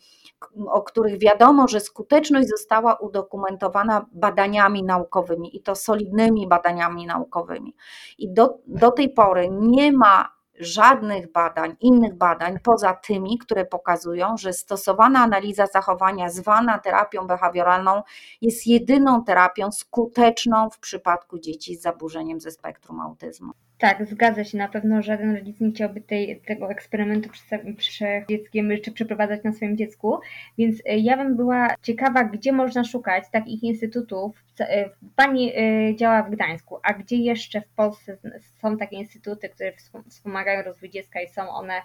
o 0.68 0.82
których 0.82 1.20
wiadomo, 1.20 1.68
że 1.68 1.80
skuteczność 1.80 2.48
została 2.50 2.96
udokumentowana 2.96 4.06
badaniami 4.12 4.84
naukowymi 4.84 5.58
i 5.58 5.62
to 5.62 5.76
solidnymi 5.76 6.48
badaniami 6.48 7.06
naukowymi. 7.06 7.76
I 8.18 8.34
do, 8.34 8.43
do 8.68 8.92
tej 8.92 9.10
pory 9.10 9.50
nie 9.52 9.92
ma 9.92 10.34
żadnych 10.60 11.32
badań, 11.32 11.76
innych 11.80 12.18
badań 12.18 12.58
poza 12.64 12.94
tymi, 12.94 13.38
które 13.38 13.66
pokazują, 13.66 14.38
że 14.38 14.54
stosowana 14.54 15.20
analiza 15.20 15.68
zachowania, 15.68 16.30
zwana 16.30 16.80
terapią 16.80 17.28
behawioralną, 17.28 18.02
jest 18.42 18.68
jedyną 18.68 19.24
terapią 19.24 19.72
skuteczną 19.72 20.70
w 20.70 20.80
przypadku 20.80 21.40
dzieci 21.40 21.76
z 21.76 21.82
zaburzeniem 21.82 22.40
ze 22.40 22.52
spektrum 22.52 23.02
autyzmu. 23.02 23.52
Tak, 23.84 24.06
zgadza 24.06 24.44
się. 24.44 24.58
Na 24.58 24.68
pewno 24.68 25.02
żaden 25.02 25.36
rodzic 25.36 25.60
nie 25.60 25.72
chciałby 25.72 26.02
tej, 26.02 26.42
tego 26.42 26.72
eksperymentu 26.72 27.30
przy 27.78 28.26
dzieckiem 28.30 28.72
czy 28.84 28.92
przeprowadzać 28.92 29.44
na 29.44 29.54
swoim 29.54 29.78
dziecku, 29.78 30.20
więc 30.58 30.82
e, 30.86 30.98
ja 30.98 31.18
bym 31.18 31.36
była 31.36 31.76
ciekawa, 31.82 32.24
gdzie 32.24 32.52
można 32.52 32.84
szukać 32.84 33.24
takich 33.32 33.64
instytutów. 33.64 34.44
E, 34.60 34.90
pani 35.16 35.54
e, 35.56 35.96
działa 35.96 36.24
w 36.24 36.30
Gdańsku, 36.30 36.80
a 36.84 36.94
gdzie 36.94 37.16
jeszcze 37.16 37.62
w 37.62 37.68
Polsce 37.68 38.18
są 38.62 38.78
takie 38.78 38.96
instytuty, 38.96 39.50
które 39.50 39.74
wspomagają 40.10 40.64
rozwój 40.64 40.90
dziecka 40.90 41.22
i 41.22 41.28
są 41.28 41.50
one 41.50 41.82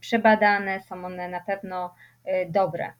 przebadane, 0.00 0.80
są 0.80 1.04
one 1.04 1.28
na 1.28 1.40
pewno 1.40 1.94
dobre? 2.48 2.92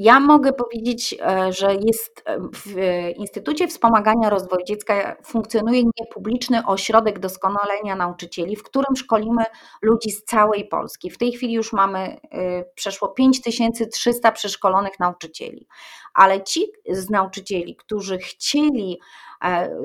Ja 0.00 0.20
mogę 0.20 0.52
powiedzieć, 0.52 1.14
e, 1.20 1.52
że 1.52 1.74
jest 1.74 2.22
e, 2.24 2.38
w 2.54 2.74
Instytucie 3.16 3.68
Wspomagania 3.68 4.30
Rozwoju 4.30 4.64
Dziecka 4.64 5.16
funkcjonuje 5.24 5.82
niepubliczny 6.00 6.66
ośrodek 6.66 7.18
doskonalenia 7.18 7.96
nauczycieli, 7.96 8.56
w 8.56 8.62
którym 8.62 8.96
szkolimy 8.96 9.44
ludzi 9.82 10.10
z 10.10 10.24
całej 10.24 10.68
Polski. 10.68 11.10
W 11.10 11.18
tej 11.18 11.32
chwili 11.32 11.52
już 11.52 11.72
mamy 11.72 11.98
e, 11.98 12.64
przeszło 12.74 13.08
5300 13.08 14.32
przeszkolonych 14.32 15.00
nauczycieli, 15.00 15.66
ale 16.14 16.42
ci 16.42 16.66
z 16.90 17.10
nauczycieli, 17.10 17.76
którzy 17.76 18.18
chcieli 18.18 19.00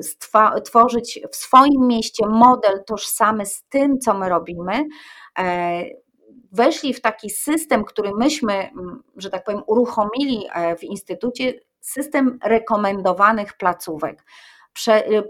stworzyć 0.00 1.20
w 1.32 1.36
swoim 1.36 1.86
mieście 1.86 2.26
model 2.26 2.84
tożsamy 2.86 3.46
z 3.46 3.64
tym, 3.68 3.98
co 3.98 4.14
my 4.14 4.28
robimy, 4.28 4.84
weszli 6.54 6.94
w 6.94 7.00
taki 7.00 7.30
system, 7.30 7.84
który 7.84 8.10
myśmy, 8.18 8.52
mm, 8.54 9.02
że 9.16 9.30
tak 9.30 9.44
powiem, 9.44 9.62
uruchomili 9.66 10.46
e, 10.54 10.76
w 10.76 10.84
instytucie, 10.84 11.54
system 11.80 12.38
rekomendowanych 12.44 13.56
placówek. 13.56 14.24
Prze, 14.72 15.08
y, 15.08 15.22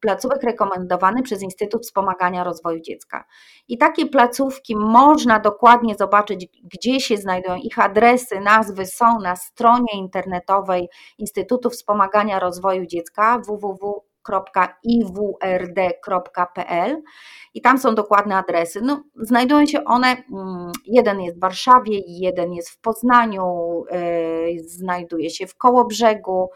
placówek 0.00 0.42
rekomendowany 0.42 1.22
przez 1.22 1.42
Instytut 1.42 1.82
Wspomagania 1.82 2.44
Rozwoju 2.44 2.80
Dziecka. 2.80 3.24
I 3.68 3.78
takie 3.78 4.06
placówki 4.06 4.76
można 4.76 5.40
dokładnie 5.40 5.94
zobaczyć, 5.94 6.46
gdzie 6.64 7.00
się 7.00 7.16
znajdują. 7.16 7.56
Ich 7.56 7.78
adresy, 7.78 8.40
nazwy 8.40 8.86
są 8.86 9.20
na 9.20 9.36
stronie 9.36 9.92
internetowej 9.94 10.88
Instytutu 11.18 11.70
Wspomagania 11.70 12.38
Rozwoju 12.38 12.86
Dziecka 12.86 13.38
www 13.38 14.09
www.iwrd.pl 14.28 17.02
i 17.54 17.60
tam 17.60 17.78
są 17.78 17.94
dokładne 17.94 18.36
adresy. 18.36 18.80
No, 18.82 19.02
znajdują 19.16 19.66
się 19.66 19.84
one, 19.84 20.08
mm, 20.08 20.72
jeden 20.86 21.20
jest 21.20 21.36
w 21.36 21.40
Warszawie, 21.40 22.00
jeden 22.06 22.52
jest 22.52 22.70
w 22.70 22.80
Poznaniu, 22.80 23.84
y, 23.92 24.56
znajduje 24.64 25.30
się 25.30 25.46
w 25.46 25.56
Kołobrzegu, 25.56 26.50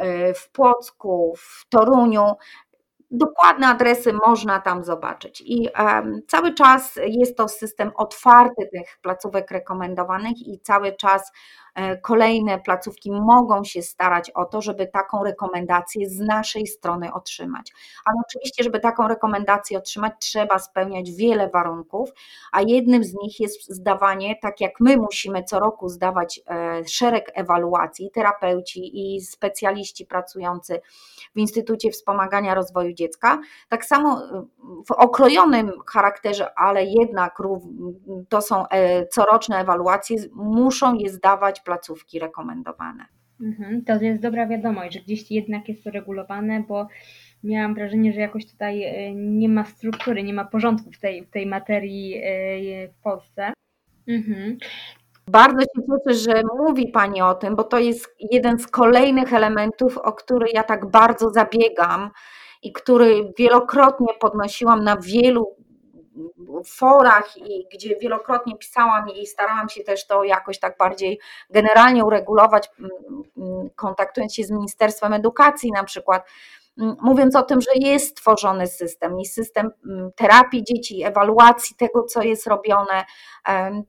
y, 0.00 0.34
w 0.34 0.50
Płocku, 0.50 1.34
w 1.38 1.66
Toruniu. 1.68 2.32
Dokładne 3.10 3.66
adresy 3.66 4.12
można 4.26 4.60
tam 4.60 4.84
zobaczyć. 4.84 5.42
I 5.46 5.68
cały 6.28 6.54
czas 6.54 6.98
jest 7.06 7.36
to 7.36 7.48
system 7.48 7.90
otwarty 7.96 8.68
tych 8.72 8.98
placówek 9.02 9.50
rekomendowanych 9.50 10.46
i 10.46 10.60
cały 10.60 10.92
czas 10.92 11.32
kolejne 12.02 12.58
placówki 12.58 13.12
mogą 13.12 13.64
się 13.64 13.82
starać 13.82 14.30
o 14.30 14.44
to, 14.44 14.62
żeby 14.62 14.86
taką 14.86 15.24
rekomendację 15.24 16.08
z 16.08 16.18
naszej 16.18 16.66
strony 16.66 17.12
otrzymać. 17.12 17.72
Ale 18.04 18.16
oczywiście, 18.26 18.64
żeby 18.64 18.80
taką 18.80 19.08
rekomendację 19.08 19.78
otrzymać, 19.78 20.12
trzeba 20.18 20.58
spełniać 20.58 21.10
wiele 21.10 21.48
warunków, 21.48 22.10
a 22.52 22.62
jednym 22.62 23.04
z 23.04 23.14
nich 23.14 23.40
jest 23.40 23.70
zdawanie, 23.70 24.36
tak 24.42 24.60
jak 24.60 24.72
my 24.80 24.96
musimy 24.96 25.44
co 25.44 25.58
roku 25.60 25.88
zdawać 25.88 26.40
e, 26.46 26.82
szereg 26.88 27.32
ewaluacji, 27.34 28.10
terapeuci 28.10 29.16
i 29.16 29.20
specjaliści 29.20 30.06
pracujący 30.06 30.80
w 31.34 31.38
Instytucie 31.38 31.90
Wspomagania 31.90 32.54
Rozwoju 32.54 32.92
Dziecka, 32.92 33.38
tak 33.68 33.84
samo 33.84 34.22
e, 34.22 34.44
w 34.86 34.90
okrojonym 34.90 35.72
charakterze, 35.92 36.58
ale 36.58 36.84
jednak 36.84 37.42
to 38.28 38.42
są 38.42 38.64
coroczne 39.10 39.58
ewaluacje, 39.58 40.16
muszą 40.32 40.94
je 40.94 41.10
zdawać 41.10 41.60
placówki 41.66 42.18
rekomendowane. 42.18 43.04
Mhm, 43.40 43.84
to 43.84 43.94
jest 44.00 44.22
dobra 44.22 44.46
wiadomość, 44.46 44.94
że 44.94 45.00
gdzieś 45.00 45.30
jednak 45.30 45.68
jest 45.68 45.84
to 45.84 45.90
regulowane, 45.90 46.64
bo 46.68 46.88
miałam 47.44 47.74
wrażenie, 47.74 48.12
że 48.12 48.20
jakoś 48.20 48.46
tutaj 48.46 48.82
e, 48.82 49.14
nie 49.14 49.48
ma 49.48 49.64
struktury, 49.64 50.22
nie 50.22 50.34
ma 50.34 50.44
porządku 50.44 50.90
w 50.90 50.98
tej, 50.98 51.24
w 51.26 51.30
tej 51.30 51.46
materii 51.46 52.14
e, 52.16 52.88
w 52.88 53.02
Polsce. 53.02 53.52
Mhm. 54.08 54.58
Bardzo 55.30 55.60
się 55.60 55.82
cieszę, 56.06 56.18
że 56.18 56.42
mówi 56.58 56.88
Pani 56.88 57.22
o 57.22 57.34
tym, 57.34 57.56
bo 57.56 57.64
to 57.64 57.78
jest 57.78 58.16
jeden 58.32 58.58
z 58.58 58.66
kolejnych 58.66 59.32
elementów, 59.32 59.98
o 59.98 60.12
który 60.12 60.46
ja 60.54 60.62
tak 60.62 60.90
bardzo 60.90 61.30
zabiegam 61.30 62.10
i 62.62 62.72
który 62.72 63.32
wielokrotnie 63.38 64.14
podnosiłam 64.20 64.84
na 64.84 64.96
wielu 64.96 65.56
forach 66.66 67.36
i 67.36 67.66
gdzie 67.72 67.96
wielokrotnie 67.96 68.56
pisałam 68.56 69.08
i 69.08 69.26
starałam 69.26 69.68
się 69.68 69.84
też 69.84 70.06
to 70.06 70.24
jakoś 70.24 70.58
tak 70.58 70.76
bardziej 70.76 71.20
generalnie 71.50 72.04
uregulować, 72.04 72.70
kontaktując 73.76 74.34
się 74.34 74.44
z 74.44 74.50
Ministerstwem 74.50 75.12
Edukacji 75.12 75.72
na 75.72 75.84
przykład, 75.84 76.26
mówiąc 76.76 77.36
o 77.36 77.42
tym, 77.42 77.60
że 77.60 77.70
jest 77.74 78.16
tworzony 78.16 78.66
system 78.66 79.20
i 79.20 79.26
system 79.26 79.70
terapii 80.16 80.64
dzieci, 80.64 81.04
ewaluacji 81.04 81.76
tego, 81.76 82.02
co 82.02 82.22
jest 82.22 82.46
robione. 82.46 83.04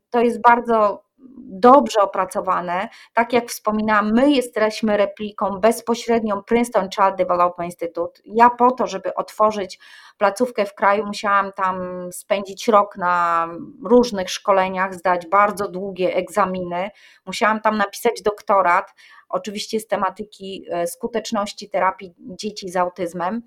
To 0.09 0.21
jest 0.21 0.41
bardzo 0.41 1.06
dobrze 1.37 2.01
opracowane. 2.01 2.87
Tak 3.13 3.33
jak 3.33 3.49
wspominałam, 3.49 4.13
my 4.13 4.31
jesteśmy 4.31 4.97
repliką 4.97 5.49
bezpośrednią 5.49 6.43
Princeton 6.43 6.89
Child 6.89 7.15
Development 7.17 7.65
Institute. 7.71 8.21
Ja 8.25 8.49
po 8.49 8.71
to, 8.71 8.87
żeby 8.87 9.15
otworzyć 9.15 9.79
placówkę 10.17 10.65
w 10.65 10.75
kraju, 10.75 11.05
musiałam 11.05 11.51
tam 11.53 12.07
spędzić 12.11 12.67
rok 12.67 12.97
na 12.97 13.47
różnych 13.83 14.29
szkoleniach, 14.29 14.93
zdać 14.93 15.27
bardzo 15.27 15.67
długie 15.67 16.15
egzaminy. 16.15 16.89
Musiałam 17.25 17.61
tam 17.61 17.77
napisać 17.77 18.21
doktorat, 18.21 18.93
oczywiście 19.29 19.79
z 19.79 19.87
tematyki 19.87 20.65
e, 20.71 20.87
skuteczności 20.87 21.69
terapii 21.69 22.13
dzieci 22.19 22.69
z 22.69 22.75
autyzmem. 22.75 23.41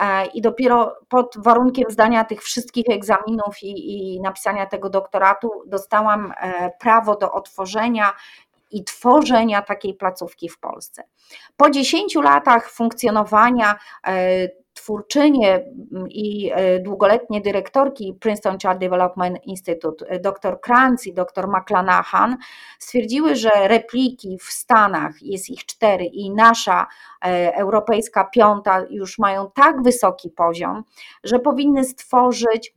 E, 0.00 0.26
I 0.26 0.42
dopiero 0.42 0.96
pod 1.08 1.34
warunkiem 1.38 1.90
zdania 1.90 2.24
tych 2.24 2.42
wszystkich 2.42 2.86
egzaminów 2.88 3.62
i, 3.62 4.14
i 4.14 4.20
napisania 4.20 4.66
tego 4.66 4.90
doktoratu 4.90 5.50
dostałam 5.66 6.32
e, 6.40 6.70
prawo 6.80 7.16
do 7.16 7.32
otworzenia 7.32 8.12
i 8.70 8.84
tworzenia 8.84 9.62
takiej 9.62 9.94
placówki 9.94 10.48
w 10.48 10.58
Polsce. 10.58 11.04
Po 11.56 11.70
10 11.70 12.14
latach 12.14 12.70
funkcjonowania 12.70 13.78
twórczynie 14.78 15.54
mm, 15.54 16.08
i 16.08 16.50
e, 16.54 16.80
długoletnie 16.80 17.40
dyrektorki 17.40 18.14
Princeton 18.20 18.58
Child 18.58 18.78
Development 18.78 19.38
Institute, 19.46 20.06
e, 20.08 20.18
dr 20.20 20.60
Kranz 20.60 21.06
i 21.06 21.14
dr 21.14 21.48
McClanahan, 21.48 22.36
stwierdziły, 22.78 23.36
że 23.36 23.50
repliki 23.68 24.38
w 24.38 24.44
Stanach, 24.44 25.22
jest 25.22 25.50
ich 25.50 25.66
cztery 25.66 26.04
i 26.04 26.30
nasza 26.30 26.86
e, 27.24 27.54
europejska 27.54 28.24
piąta 28.24 28.84
już 28.90 29.18
mają 29.18 29.50
tak 29.54 29.82
wysoki 29.82 30.30
poziom, 30.30 30.84
że 31.24 31.38
powinny 31.38 31.84
stworzyć 31.84 32.74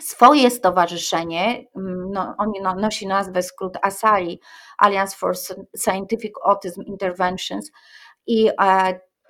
swoje 0.00 0.50
stowarzyszenie, 0.50 1.64
mm, 1.76 2.10
no, 2.12 2.36
no, 2.62 2.74
nosi 2.74 3.06
nazwę 3.06 3.42
skrót 3.42 3.78
ASAI, 3.82 4.40
Alliance 4.78 5.16
for 5.16 5.34
Scientific 5.76 6.32
Autism 6.44 6.82
Interventions. 6.82 7.72
I 8.26 8.50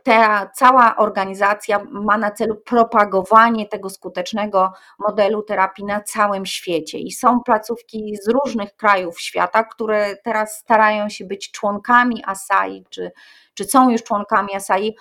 ta 0.05 0.51
cała 0.55 0.97
organizacja 0.97 1.87
ma 1.91 2.19
na 2.19 2.31
celu 2.31 2.57
propagowanie 2.57 3.69
tego 3.69 3.91
skutecznego 3.91 4.73
modelu 4.99 5.43
terapii 5.43 5.85
na 5.85 6.01
całym 6.01 6.47
świecie. 6.47 6.99
I 6.99 7.13
są 7.13 7.41
placówki 7.41 8.17
z 8.23 8.29
różnych 8.29 8.77
krajów 8.77 9.21
świata, 9.21 9.65
które 9.65 10.17
teraz 10.17 10.59
starają 10.59 11.09
się 11.09 11.25
być 11.25 11.51
członkami 11.51 12.23
ASAI, 12.27 12.85
czy, 12.91 13.13
czy 13.55 13.65
są 13.65 13.91
już 13.91 14.03
członkami 14.03 14.55
ASAI 14.55 14.97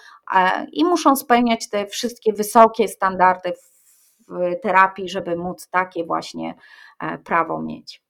i 0.71 0.85
muszą 0.85 1.15
spełniać 1.15 1.69
te 1.69 1.85
wszystkie 1.85 2.33
wysokie 2.33 2.87
standardy 2.87 3.53
w 4.27 4.61
terapii, 4.61 5.09
żeby 5.09 5.35
móc 5.35 5.67
takie 5.67 6.05
właśnie 6.05 6.55
e, 6.99 7.17
prawo 7.17 7.61
mieć 7.61 8.02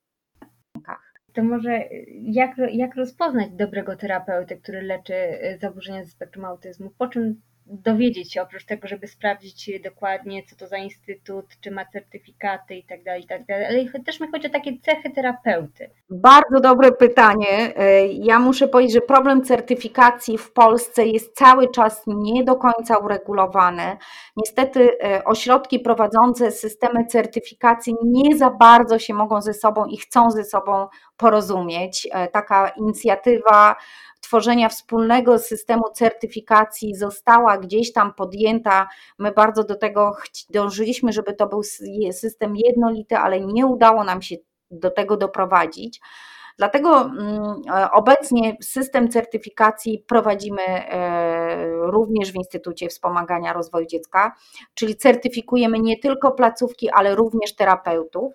to 1.34 1.43
może 1.43 1.80
jak, 2.12 2.56
jak 2.72 2.96
rozpoznać 2.96 3.50
dobrego 3.52 3.96
terapeuty, 3.96 4.58
który 4.58 4.82
leczy 4.82 5.15
zaburzenia 5.62 6.04
ze 6.04 6.10
spektrum 6.10 6.46
autyzmu? 6.46 6.89
Po 6.98 7.08
czym 7.08 7.41
dowiedzieć 7.65 8.34
się, 8.34 8.41
oprócz 8.41 8.65
tego, 8.65 8.88
żeby 8.88 9.08
sprawdzić 9.08 9.71
dokładnie, 9.84 10.43
co 10.49 10.56
to 10.56 10.67
za 10.67 10.78
instytut, 10.78 11.45
czy 11.62 11.71
ma 11.71 11.86
certyfikaty 11.86 12.76
i 12.76 12.84
tak 12.84 13.04
dalej, 13.04 13.23
i 13.23 13.28
tak 13.28 13.45
dalej, 13.45 13.65
ale 13.65 14.04
też 14.04 14.19
mi 14.19 14.28
chodzi 14.32 14.47
o 14.47 14.49
takie 14.49 14.80
cechy 14.80 15.12
terapeuty. 15.15 15.89
Bardzo 16.10 16.60
dobre 16.60 16.91
pytanie. 16.91 17.78
E, 17.78 18.08
ja 18.08 18.39
muszę 18.39 18.67
powiedzieć, 18.67 18.93
że 18.93 19.02
problem 19.02 19.43
certyfikacji 19.43 20.38
w 20.38 20.52
Polsce 20.52 21.06
jest 21.06 21.36
cały 21.36 21.71
czas 21.71 22.04
nie 22.08 22.43
do 22.43 22.56
końca 22.56 22.97
uregulowany. 22.97 23.97
Niestety 24.38 24.97
e, 25.04 25.23
ośrodki 25.23 25.80
prowadzące 25.80 26.52
systemy 26.52 27.06
certyfikacji 27.06 27.95
nie 28.04 28.38
za 28.38 28.49
bardzo 28.49 28.99
się 28.99 29.13
mogą 29.13 29.41
ze 29.41 29.54
sobą 29.54 29.86
i 29.86 29.97
chcą 29.97 30.32
ze 30.32 30.43
sobą 30.43 30.88
porozumieć. 31.17 32.08
E, 32.12 32.28
taka 32.28 32.69
inicjatywa 32.69 33.76
stworzenia 34.34 34.69
wspólnego 34.69 35.39
systemu 35.39 35.84
certyfikacji 35.93 36.95
została 36.95 37.53
gdzieś 37.58 37.94
tam 37.94 38.13
podjęta. 38.13 38.88
My 39.20 39.32
bardzo 39.32 39.63
do 39.63 39.76
tego 39.76 40.16
dążyliśmy, 40.50 41.13
żeby 41.13 41.34
to 41.34 41.48
był 41.48 41.63
system 42.12 42.56
jednolity, 42.56 43.18
ale 43.18 43.42
nie 43.42 43.66
udało 43.66 44.04
nam 44.04 44.22
się 44.22 44.36
do 44.72 44.92
tego 44.92 45.18
doprowadzić. 45.18 46.00
Dlatego 46.58 47.02
mm, 47.02 47.62
e, 47.76 47.92
obecnie 47.92 48.58
system 48.62 49.10
certyfikacji 49.10 50.04
prowadzimy 50.08 50.62
e, 50.62 51.68
również 51.82 52.32
w 52.32 52.36
Instytucie 52.36 52.88
Wspomagania 52.89 53.54
Rozwoju 53.54 53.86
Dziecka, 53.86 54.36
czyli 54.74 54.96
certyfikujemy 54.96 55.80
nie 55.80 56.00
tylko 56.00 56.32
placówki, 56.32 56.89
ale 56.89 57.16
również 57.16 57.56
terapeutów. 57.56 58.34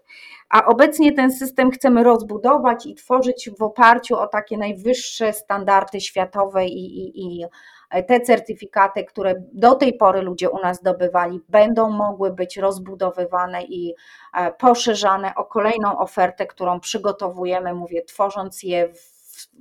A 0.48 0.64
obecnie 0.64 1.12
ten 1.12 1.32
system 1.32 1.70
chcemy 1.70 2.02
rozbudować 2.02 2.86
i 2.86 2.94
tworzyć 2.94 3.50
w 3.58 3.62
oparciu 3.62 4.16
o 4.16 4.26
takie 4.26 4.58
najwyższe 4.58 5.32
standardy 5.32 6.00
światowe 6.00 6.66
i, 6.66 6.98
i, 6.98 7.38
i 7.40 7.44
te 7.88 8.20
certyfikaty, 8.20 9.04
które 9.04 9.34
do 9.52 9.74
tej 9.74 9.96
pory 9.96 10.22
ludzie 10.22 10.50
u 10.50 10.58
nas 10.58 10.76
zdobywali, 10.76 11.40
będą 11.48 11.90
mogły 11.90 12.32
być 12.32 12.56
rozbudowywane 12.56 13.62
i 13.62 13.94
e, 14.34 14.52
poszerzane 14.52 15.34
o 15.34 15.44
kolejną 15.44 15.98
ofertę, 15.98 16.46
którą 16.46 16.80
przygotowujemy, 16.80 17.74
mówię, 17.74 18.02
tworząc 18.02 18.62
je 18.62 18.88
w, 18.88 19.18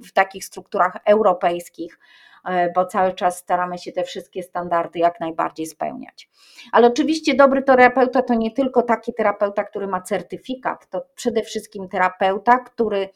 w 0.07 0.13
takich 0.13 0.45
strukturach 0.45 0.97
europejskich, 1.05 1.99
e, 2.45 2.71
bo 2.71 2.85
cały 2.85 3.13
czas 3.13 3.37
staramy 3.37 3.77
się 3.77 3.91
te 3.91 4.03
wszystkie 4.03 4.43
standardy 4.43 4.99
jak 4.99 5.19
najbardziej 5.19 5.65
spełniać. 5.65 6.29
Ale 6.71 6.87
oczywiście 6.87 7.35
dobry 7.35 7.63
terapeuta 7.63 8.21
to 8.21 8.33
nie 8.33 8.51
tylko 8.51 8.81
taki 8.81 9.13
terapeuta, 9.13 9.63
który 9.63 9.87
ma 9.87 10.01
certyfikat, 10.01 10.89
to 10.89 11.05
przede 11.15 11.41
wszystkim 11.41 11.89
terapeuta, 11.89 12.57
który 12.59 13.09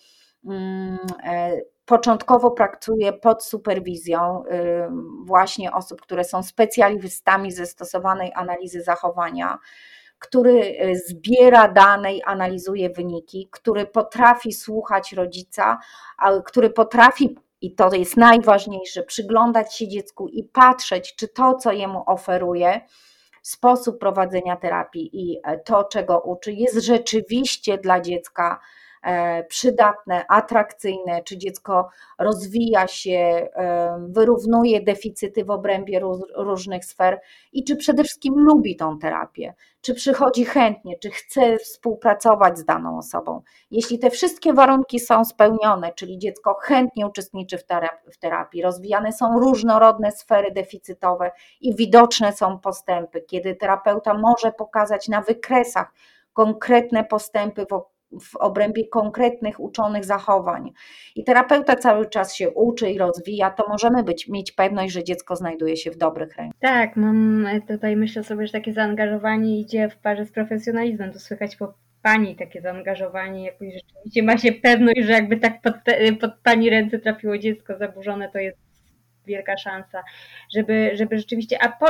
mm, 0.45 0.97
e, 1.23 1.51
początkowo 1.91 2.51
pracuje 2.51 3.13
pod 3.13 3.43
superwizją 3.43 4.43
właśnie 5.23 5.71
osób, 5.71 6.01
które 6.01 6.23
są 6.23 6.43
specjalistami 6.43 7.51
ze 7.51 7.65
stosowanej 7.65 8.31
analizy 8.35 8.81
zachowania, 8.83 9.59
który 10.19 10.51
y, 10.51 11.01
zbiera 11.07 11.67
dane 11.67 12.13
i 12.13 12.23
analizuje 12.23 12.89
wyniki, 12.89 13.49
który 13.51 13.85
potrafi 13.85 14.53
słuchać 14.53 15.13
rodzica, 15.13 15.79
który 16.45 16.69
potrafi 16.69 17.37
i 17.61 17.75
to 17.75 17.93
jest 17.93 18.17
najważniejsze, 18.17 19.03
przyglądać 19.03 19.75
się 19.75 19.87
dziecku 19.87 20.27
i 20.27 20.43
patrzeć, 20.43 21.15
czy 21.15 21.27
to, 21.27 21.55
co 21.55 21.71
jemu 21.71 22.03
oferuje, 22.05 22.81
sposób 23.41 23.99
prowadzenia 23.99 24.55
terapii 24.55 25.09
i 25.13 25.39
e, 25.43 25.59
to, 25.59 25.83
czego 25.83 26.19
uczy, 26.19 26.53
jest 26.53 26.85
rzeczywiście 26.85 27.77
dla 27.77 28.01
dziecka 28.01 28.59
przydatne, 29.47 30.25
atrakcyjne, 30.27 31.23
czy 31.23 31.37
dziecko 31.37 31.89
rozwija 32.19 32.87
się, 32.87 33.11
e, 33.11 34.05
wyrównuje 34.09 34.81
deficyty 34.81 35.45
w 35.45 35.49
obrębie 35.49 36.01
różnych 36.35 36.85
sfer 36.85 37.21
i 37.53 37.63
czy 37.63 37.75
przede 37.75 38.03
wszystkim 38.03 38.33
lubi 38.37 38.75
tą 38.75 38.99
terapię, 38.99 39.53
czy 39.81 39.93
przychodzi 39.93 40.45
chętnie, 40.45 40.97
czy 40.99 41.09
chce 41.09 41.57
współpracować 41.57 42.59
z 42.59 42.65
daną 42.65 42.97
osobą. 42.97 43.41
Jeśli 43.71 43.99
te 43.99 44.09
wszystkie 44.09 44.53
warunki 44.53 44.99
są 44.99 45.25
spełnione, 45.25 45.93
czyli 45.93 46.17
dziecko 46.17 46.57
chętnie 46.61 47.07
uczestniczy 47.07 47.57
w 48.11 48.17
terapii, 48.19 48.61
rozwijane 48.61 49.13
są 49.13 49.39
różnorodne 49.39 50.11
sfery 50.11 50.51
deficytowe 50.51 51.31
i 51.61 51.75
widoczne 51.75 52.33
są 52.33 52.59
postępy, 52.59 53.21
kiedy 53.21 53.55
terapeuta 53.55 54.13
może 54.13 54.51
pokazać 54.51 55.07
na 55.07 55.21
wykresach 55.21 55.93
konkretne 56.33 57.03
postępy 57.03 57.65
w 57.65 57.73
w 58.19 58.35
obrębie 58.35 58.87
konkretnych 58.87 59.59
uczonych 59.59 60.05
zachowań. 60.05 60.71
I 61.15 61.23
terapeuta 61.23 61.75
cały 61.75 62.09
czas 62.09 62.35
się 62.35 62.49
uczy 62.49 62.89
i 62.89 62.97
rozwija, 62.97 63.49
to 63.51 63.65
możemy 63.69 64.03
być, 64.03 64.27
mieć 64.29 64.51
pewność, 64.51 64.93
że 64.93 65.03
dziecko 65.03 65.35
znajduje 65.35 65.77
się 65.77 65.91
w 65.91 65.97
dobrych 65.97 66.35
rękach. 66.35 66.59
Tak, 66.59 66.95
mam 66.95 67.45
tutaj 67.67 67.95
myślę 67.95 68.23
sobie, 68.23 68.47
że 68.47 68.53
takie 68.53 68.73
zaangażowanie 68.73 69.59
idzie 69.59 69.89
w 69.89 69.97
parze 69.97 70.25
z 70.25 70.31
profesjonalizmem. 70.31 71.11
To 71.11 71.19
słychać 71.19 71.55
po 71.55 71.73
pani 72.01 72.35
takie 72.35 72.61
zaangażowanie, 72.61 73.45
jakoś 73.45 73.73
rzeczywiście 73.73 74.23
ma 74.23 74.37
się 74.37 74.51
pewność, 74.51 75.01
że 75.01 75.11
jakby 75.11 75.37
tak 75.37 75.61
pod, 75.61 75.73
te, 75.83 76.13
pod 76.13 76.31
pani 76.43 76.69
ręce 76.69 76.99
trafiło 76.99 77.37
dziecko 77.37 77.77
zaburzone, 77.77 78.29
to 78.29 78.39
jest 78.39 78.57
wielka 79.25 79.57
szansa, 79.57 80.03
żeby, 80.55 80.91
żeby 80.93 81.17
rzeczywiście. 81.17 81.63
A 81.63 81.69
po, 81.69 81.85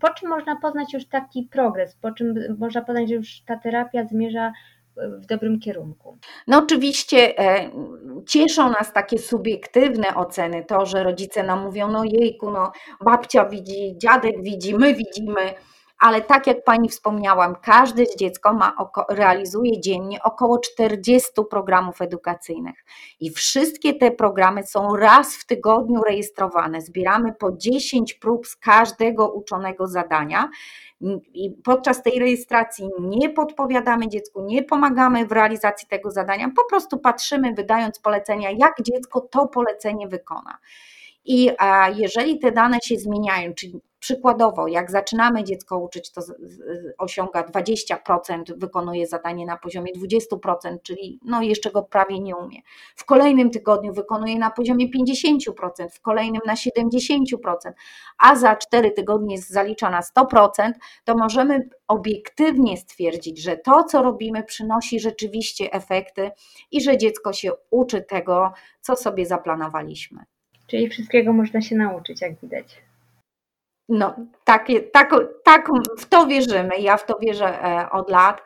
po 0.00 0.14
czym 0.14 0.28
można 0.28 0.56
poznać 0.56 0.92
już 0.94 1.06
taki 1.06 1.48
progres? 1.52 1.96
Po 1.96 2.12
czym 2.12 2.56
można 2.58 2.82
poznać, 2.82 3.08
że 3.08 3.14
już 3.14 3.40
ta 3.40 3.56
terapia 3.56 4.04
zmierza 4.04 4.52
w 4.96 5.26
dobrym 5.26 5.60
kierunku. 5.60 6.18
No 6.46 6.58
oczywiście 6.58 7.38
e, 7.38 7.70
cieszą 8.26 8.70
nas 8.70 8.92
takie 8.92 9.18
subiektywne 9.18 10.14
oceny, 10.14 10.64
to, 10.64 10.86
że 10.86 11.02
rodzice 11.02 11.42
nam 11.42 11.62
mówią, 11.62 11.88
no 11.88 12.04
jejku, 12.04 12.50
no 12.50 12.72
babcia 13.04 13.44
widzi, 13.44 13.94
dziadek 13.96 14.42
widzi, 14.42 14.74
my 14.74 14.94
widzimy, 14.94 15.54
ale 16.04 16.22
tak 16.22 16.46
jak 16.46 16.64
Pani 16.64 16.88
wspomniałam, 16.88 17.56
każde 17.62 18.16
dziecko 18.16 18.52
ma, 18.52 18.76
realizuje 19.08 19.80
dziennie 19.80 20.22
około 20.22 20.58
40 20.58 21.30
programów 21.50 22.00
edukacyjnych 22.00 22.84
i 23.20 23.30
wszystkie 23.30 23.94
te 23.94 24.10
programy 24.10 24.66
są 24.66 24.96
raz 24.96 25.36
w 25.36 25.46
tygodniu 25.46 26.02
rejestrowane. 26.02 26.80
Zbieramy 26.80 27.32
po 27.32 27.52
10 27.56 28.14
prób 28.14 28.46
z 28.46 28.56
każdego 28.56 29.32
uczonego 29.32 29.86
zadania 29.86 30.50
i 31.34 31.50
podczas 31.64 32.02
tej 32.02 32.18
rejestracji 32.18 32.88
nie 33.00 33.30
podpowiadamy 33.30 34.08
dziecku, 34.08 34.44
nie 34.44 34.62
pomagamy 34.62 35.26
w 35.26 35.32
realizacji 35.32 35.88
tego 35.88 36.10
zadania, 36.10 36.50
po 36.56 36.64
prostu 36.68 36.98
patrzymy, 36.98 37.54
wydając 37.54 37.98
polecenia, 37.98 38.50
jak 38.50 38.74
dziecko 38.82 39.20
to 39.20 39.48
polecenie 39.48 40.08
wykona. 40.08 40.58
I 41.24 41.50
jeżeli 41.96 42.38
te 42.38 42.52
dane 42.52 42.78
się 42.82 42.96
zmieniają, 42.96 43.54
czyli 43.54 43.80
Przykładowo, 44.04 44.68
jak 44.68 44.90
zaczynamy 44.90 45.44
dziecko 45.44 45.78
uczyć, 45.78 46.12
to 46.12 46.20
osiąga 46.98 47.42
20%, 47.42 48.42
wykonuje 48.56 49.06
zadanie 49.06 49.46
na 49.46 49.56
poziomie 49.56 49.92
20%, 49.92 50.76
czyli 50.82 51.20
no 51.24 51.42
jeszcze 51.42 51.70
go 51.70 51.82
prawie 51.82 52.20
nie 52.20 52.36
umie. 52.36 52.60
W 52.96 53.04
kolejnym 53.04 53.50
tygodniu 53.50 53.92
wykonuje 53.92 54.38
na 54.38 54.50
poziomie 54.50 54.86
50%, 54.90 55.88
w 55.92 56.00
kolejnym 56.00 56.40
na 56.46 56.54
70%, 56.54 57.72
a 58.18 58.36
za 58.36 58.56
4 58.56 58.90
tygodnie 58.90 59.38
zalicza 59.38 59.90
na 59.90 60.00
100%, 60.00 60.72
to 61.04 61.16
możemy 61.16 61.68
obiektywnie 61.88 62.76
stwierdzić, 62.76 63.42
że 63.42 63.56
to, 63.56 63.84
co 63.84 64.02
robimy, 64.02 64.42
przynosi 64.42 65.00
rzeczywiście 65.00 65.72
efekty 65.72 66.30
i 66.70 66.80
że 66.80 66.98
dziecko 66.98 67.32
się 67.32 67.52
uczy 67.70 68.02
tego, 68.02 68.52
co 68.80 68.96
sobie 68.96 69.26
zaplanowaliśmy. 69.26 70.24
Czyli 70.66 70.88
wszystkiego 70.88 71.32
można 71.32 71.60
się 71.60 71.76
nauczyć, 71.76 72.20
jak 72.20 72.40
widać. 72.40 72.83
No, 73.88 74.14
tak, 74.44 74.66
tak, 74.92 75.10
tak 75.44 75.68
w 75.98 76.06
to 76.06 76.26
wierzymy. 76.26 76.78
Ja 76.78 76.96
w 76.96 77.06
to 77.06 77.18
wierzę 77.18 77.64
e, 77.64 77.90
od 77.90 78.10
lat. 78.10 78.42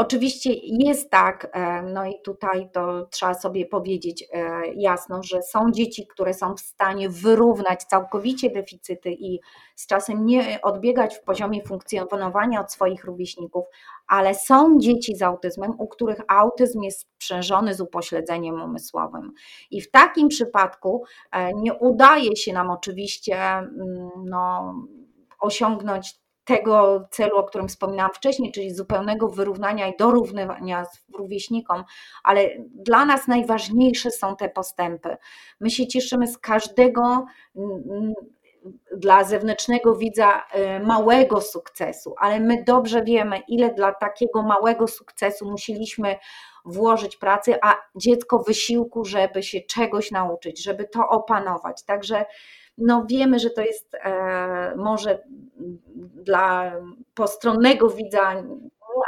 Oczywiście 0.00 0.50
jest 0.62 1.10
tak, 1.10 1.50
e, 1.52 1.82
no 1.82 2.04
i 2.04 2.14
tutaj 2.24 2.70
to 2.72 3.06
trzeba 3.10 3.34
sobie 3.34 3.66
powiedzieć 3.66 4.24
e, 4.32 4.62
jasno, 4.74 5.22
że 5.22 5.42
są 5.42 5.70
dzieci, 5.70 6.06
które 6.06 6.34
są 6.34 6.54
w 6.54 6.60
stanie 6.60 7.08
wyrównać 7.08 7.84
całkowicie 7.84 8.50
deficyty 8.50 9.10
i 9.10 9.40
z 9.76 9.86
czasem 9.86 10.26
nie 10.26 10.58
odbiegać 10.62 11.16
w 11.16 11.22
poziomie 11.22 11.62
funkcjonowania 11.62 12.60
od 12.60 12.72
swoich 12.72 13.04
rówieśników, 13.04 13.64
ale 14.08 14.34
są 14.34 14.78
dzieci 14.78 15.16
z 15.16 15.22
autyzmem, 15.22 15.74
u 15.78 15.88
których 15.88 16.20
autyzm 16.28 16.82
jest 16.82 17.00
sprzężony 17.00 17.74
z 17.74 17.80
upośledzeniem 17.80 18.62
umysłowym. 18.62 19.32
I 19.70 19.80
w 19.80 19.90
takim 19.90 20.28
przypadku 20.28 21.04
e, 21.32 21.54
nie 21.54 21.74
udaje 21.74 22.36
się 22.36 22.52
nam 22.52 22.70
oczywiście 22.70 23.36
mm, 23.36 23.68
no, 24.24 24.74
osiągnąć 25.40 26.27
tego 26.48 27.08
celu, 27.10 27.36
o 27.36 27.44
którym 27.44 27.68
wspominałam 27.68 28.12
wcześniej, 28.12 28.52
czyli 28.52 28.74
zupełnego 28.74 29.28
wyrównania 29.28 29.88
i 29.88 29.96
dorównania 29.96 30.86
rówieśnikom, 31.18 31.84
ale 32.24 32.50
dla 32.74 33.04
nas 33.04 33.28
najważniejsze 33.28 34.10
są 34.10 34.36
te 34.36 34.48
postępy. 34.48 35.16
My 35.60 35.70
się 35.70 35.86
cieszymy 35.86 36.26
z 36.26 36.38
każdego 36.38 37.26
dla 38.96 39.24
zewnętrznego 39.24 39.94
widza 39.94 40.42
e, 40.52 40.80
małego 40.80 41.40
sukcesu, 41.40 42.14
ale 42.18 42.40
my 42.40 42.64
dobrze 42.64 43.02
wiemy, 43.02 43.42
ile 43.48 43.74
dla 43.74 43.92
takiego 43.92 44.42
małego 44.42 44.86
sukcesu 44.86 45.50
musieliśmy 45.50 46.16
włożyć 46.64 47.16
pracy, 47.16 47.54
a 47.62 47.76
dziecko 47.96 48.38
wysiłku, 48.38 49.04
żeby 49.04 49.42
się 49.42 49.60
czegoś 49.60 50.10
nauczyć, 50.10 50.62
żeby 50.62 50.84
to 50.84 51.08
opanować. 51.08 51.84
Także 51.84 52.24
no 52.78 53.04
wiemy, 53.08 53.38
że 53.38 53.50
to 53.50 53.60
jest 53.60 53.94
e, 53.94 54.74
może 54.76 55.18
dla 56.14 56.72
postronnego 57.14 57.90
widza 57.90 58.42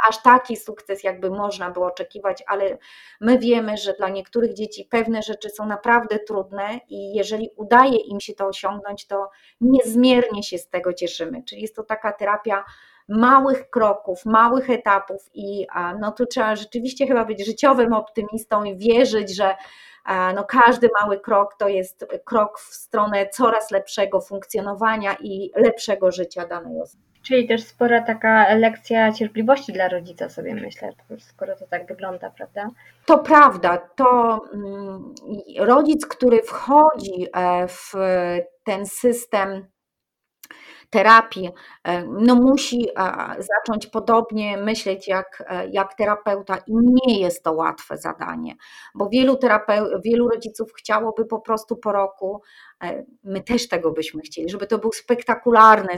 aż 0.09 0.21
taki 0.21 0.57
sukces, 0.57 1.03
jakby 1.03 1.29
można 1.29 1.69
było 1.69 1.85
oczekiwać, 1.85 2.43
ale 2.47 2.77
my 3.21 3.39
wiemy, 3.39 3.77
że 3.77 3.93
dla 3.93 4.09
niektórych 4.09 4.53
dzieci 4.53 4.87
pewne 4.89 5.21
rzeczy 5.21 5.49
są 5.49 5.65
naprawdę 5.65 6.19
trudne 6.19 6.79
i 6.89 7.13
jeżeli 7.13 7.49
udaje 7.55 7.97
im 7.97 8.19
się 8.19 8.33
to 8.33 8.47
osiągnąć, 8.47 9.07
to 9.07 9.29
niezmiernie 9.61 10.43
się 10.43 10.57
z 10.57 10.69
tego 10.69 10.93
cieszymy. 10.93 11.43
Czyli 11.43 11.61
jest 11.61 11.75
to 11.75 11.83
taka 11.83 12.13
terapia 12.13 12.63
małych 13.07 13.69
kroków, 13.69 14.25
małych 14.25 14.69
etapów 14.69 15.29
i 15.33 15.67
no 15.99 16.11
tu 16.11 16.25
trzeba 16.25 16.55
rzeczywiście 16.55 17.07
chyba 17.07 17.25
być 17.25 17.45
życiowym 17.45 17.93
optymistą 17.93 18.63
i 18.63 18.77
wierzyć, 18.77 19.35
że 19.35 19.55
no 20.35 20.43
każdy 20.43 20.89
mały 21.01 21.19
krok 21.19 21.55
to 21.59 21.67
jest 21.67 22.05
krok 22.25 22.59
w 22.59 22.73
stronę 22.73 23.29
coraz 23.29 23.71
lepszego 23.71 24.21
funkcjonowania 24.21 25.15
i 25.19 25.51
lepszego 25.55 26.11
życia 26.11 26.47
danej 26.47 26.81
osoby. 26.81 27.03
Czyli 27.23 27.47
też 27.47 27.63
spora 27.63 28.01
taka 28.01 28.55
lekcja 28.55 29.11
cierpliwości 29.11 29.73
dla 29.73 29.87
rodzica, 29.87 30.29
sobie 30.29 30.55
myślę, 30.55 30.89
skoro 31.19 31.55
to 31.55 31.67
tak 31.67 31.87
wygląda, 31.87 32.29
prawda? 32.29 32.69
To 33.05 33.17
prawda. 33.19 33.77
To 33.77 34.39
mm, 34.53 35.13
rodzic, 35.59 36.05
który 36.05 36.41
wchodzi 36.43 37.27
e, 37.33 37.67
w 37.67 37.93
ten 38.63 38.85
system 38.85 39.65
terapii, 40.91 41.49
e, 41.83 42.03
no 42.05 42.35
musi 42.35 42.87
zacząć 43.37 43.87
podobnie 43.87 44.57
myśleć 44.57 45.07
jak, 45.07 45.43
e, 45.47 45.69
jak 45.69 45.93
terapeuta 45.93 46.57
i 46.67 46.73
nie 46.75 47.19
jest 47.19 47.43
to 47.43 47.53
łatwe 47.53 47.97
zadanie, 47.97 48.55
bo 48.95 49.09
wielu, 49.09 49.33
terapeu- 49.33 50.01
wielu 50.05 50.29
rodziców 50.29 50.73
chciałoby 50.73 51.25
po 51.25 51.39
prostu 51.39 51.77
po 51.77 51.91
roku, 51.91 52.41
e, 52.83 53.05
my 53.23 53.41
też 53.41 53.67
tego 53.67 53.91
byśmy 53.91 54.21
chcieli, 54.21 54.49
żeby 54.49 54.67
to 54.67 54.77
był 54.77 54.91
spektakularny 54.91 55.97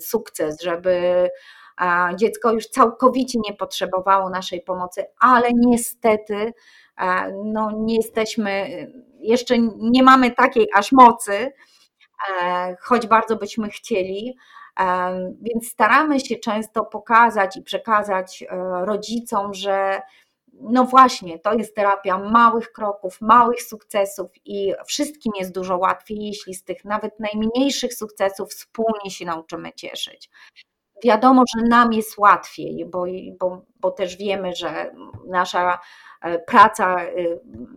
sukces, 0.00 0.62
żeby 0.62 1.28
dziecko 2.16 2.52
już 2.52 2.66
całkowicie 2.66 3.38
nie 3.48 3.54
potrzebowało 3.56 4.30
naszej 4.30 4.60
pomocy, 4.62 5.04
ale 5.20 5.48
niestety 5.54 6.52
no 7.44 7.70
nie 7.76 7.96
jesteśmy, 7.96 8.68
jeszcze 9.20 9.58
nie 9.78 10.02
mamy 10.02 10.30
takiej 10.30 10.68
aż 10.74 10.92
mocy, 10.92 11.52
choć 12.80 13.06
bardzo 13.06 13.36
byśmy 13.36 13.68
chcieli. 13.68 14.36
E, 14.80 15.34
więc 15.42 15.68
staramy 15.68 16.20
się 16.20 16.36
często 16.36 16.84
pokazać 16.84 17.56
i 17.56 17.62
przekazać 17.62 18.42
e, 18.42 18.46
rodzicom, 18.84 19.54
że 19.54 20.02
no 20.60 20.84
właśnie, 20.84 21.38
to 21.38 21.54
jest 21.54 21.74
terapia 21.74 22.18
małych 22.18 22.72
kroków, 22.72 23.20
małych 23.20 23.62
sukcesów 23.62 24.30
i 24.44 24.72
wszystkim 24.86 25.32
jest 25.38 25.52
dużo 25.52 25.78
łatwiej, 25.78 26.18
jeśli 26.26 26.54
z 26.54 26.64
tych 26.64 26.84
nawet 26.84 27.20
najmniejszych 27.20 27.94
sukcesów 27.94 28.50
wspólnie 28.50 29.10
się 29.10 29.24
nauczymy 29.24 29.72
cieszyć. 29.72 30.30
Wiadomo, 31.04 31.44
że 31.56 31.62
nam 31.68 31.92
jest 31.92 32.18
łatwiej, 32.18 32.86
bo, 32.86 33.04
bo, 33.40 33.62
bo 33.80 33.90
też 33.90 34.16
wiemy, 34.16 34.54
że 34.54 34.90
nasza 35.26 35.78
praca 36.46 36.96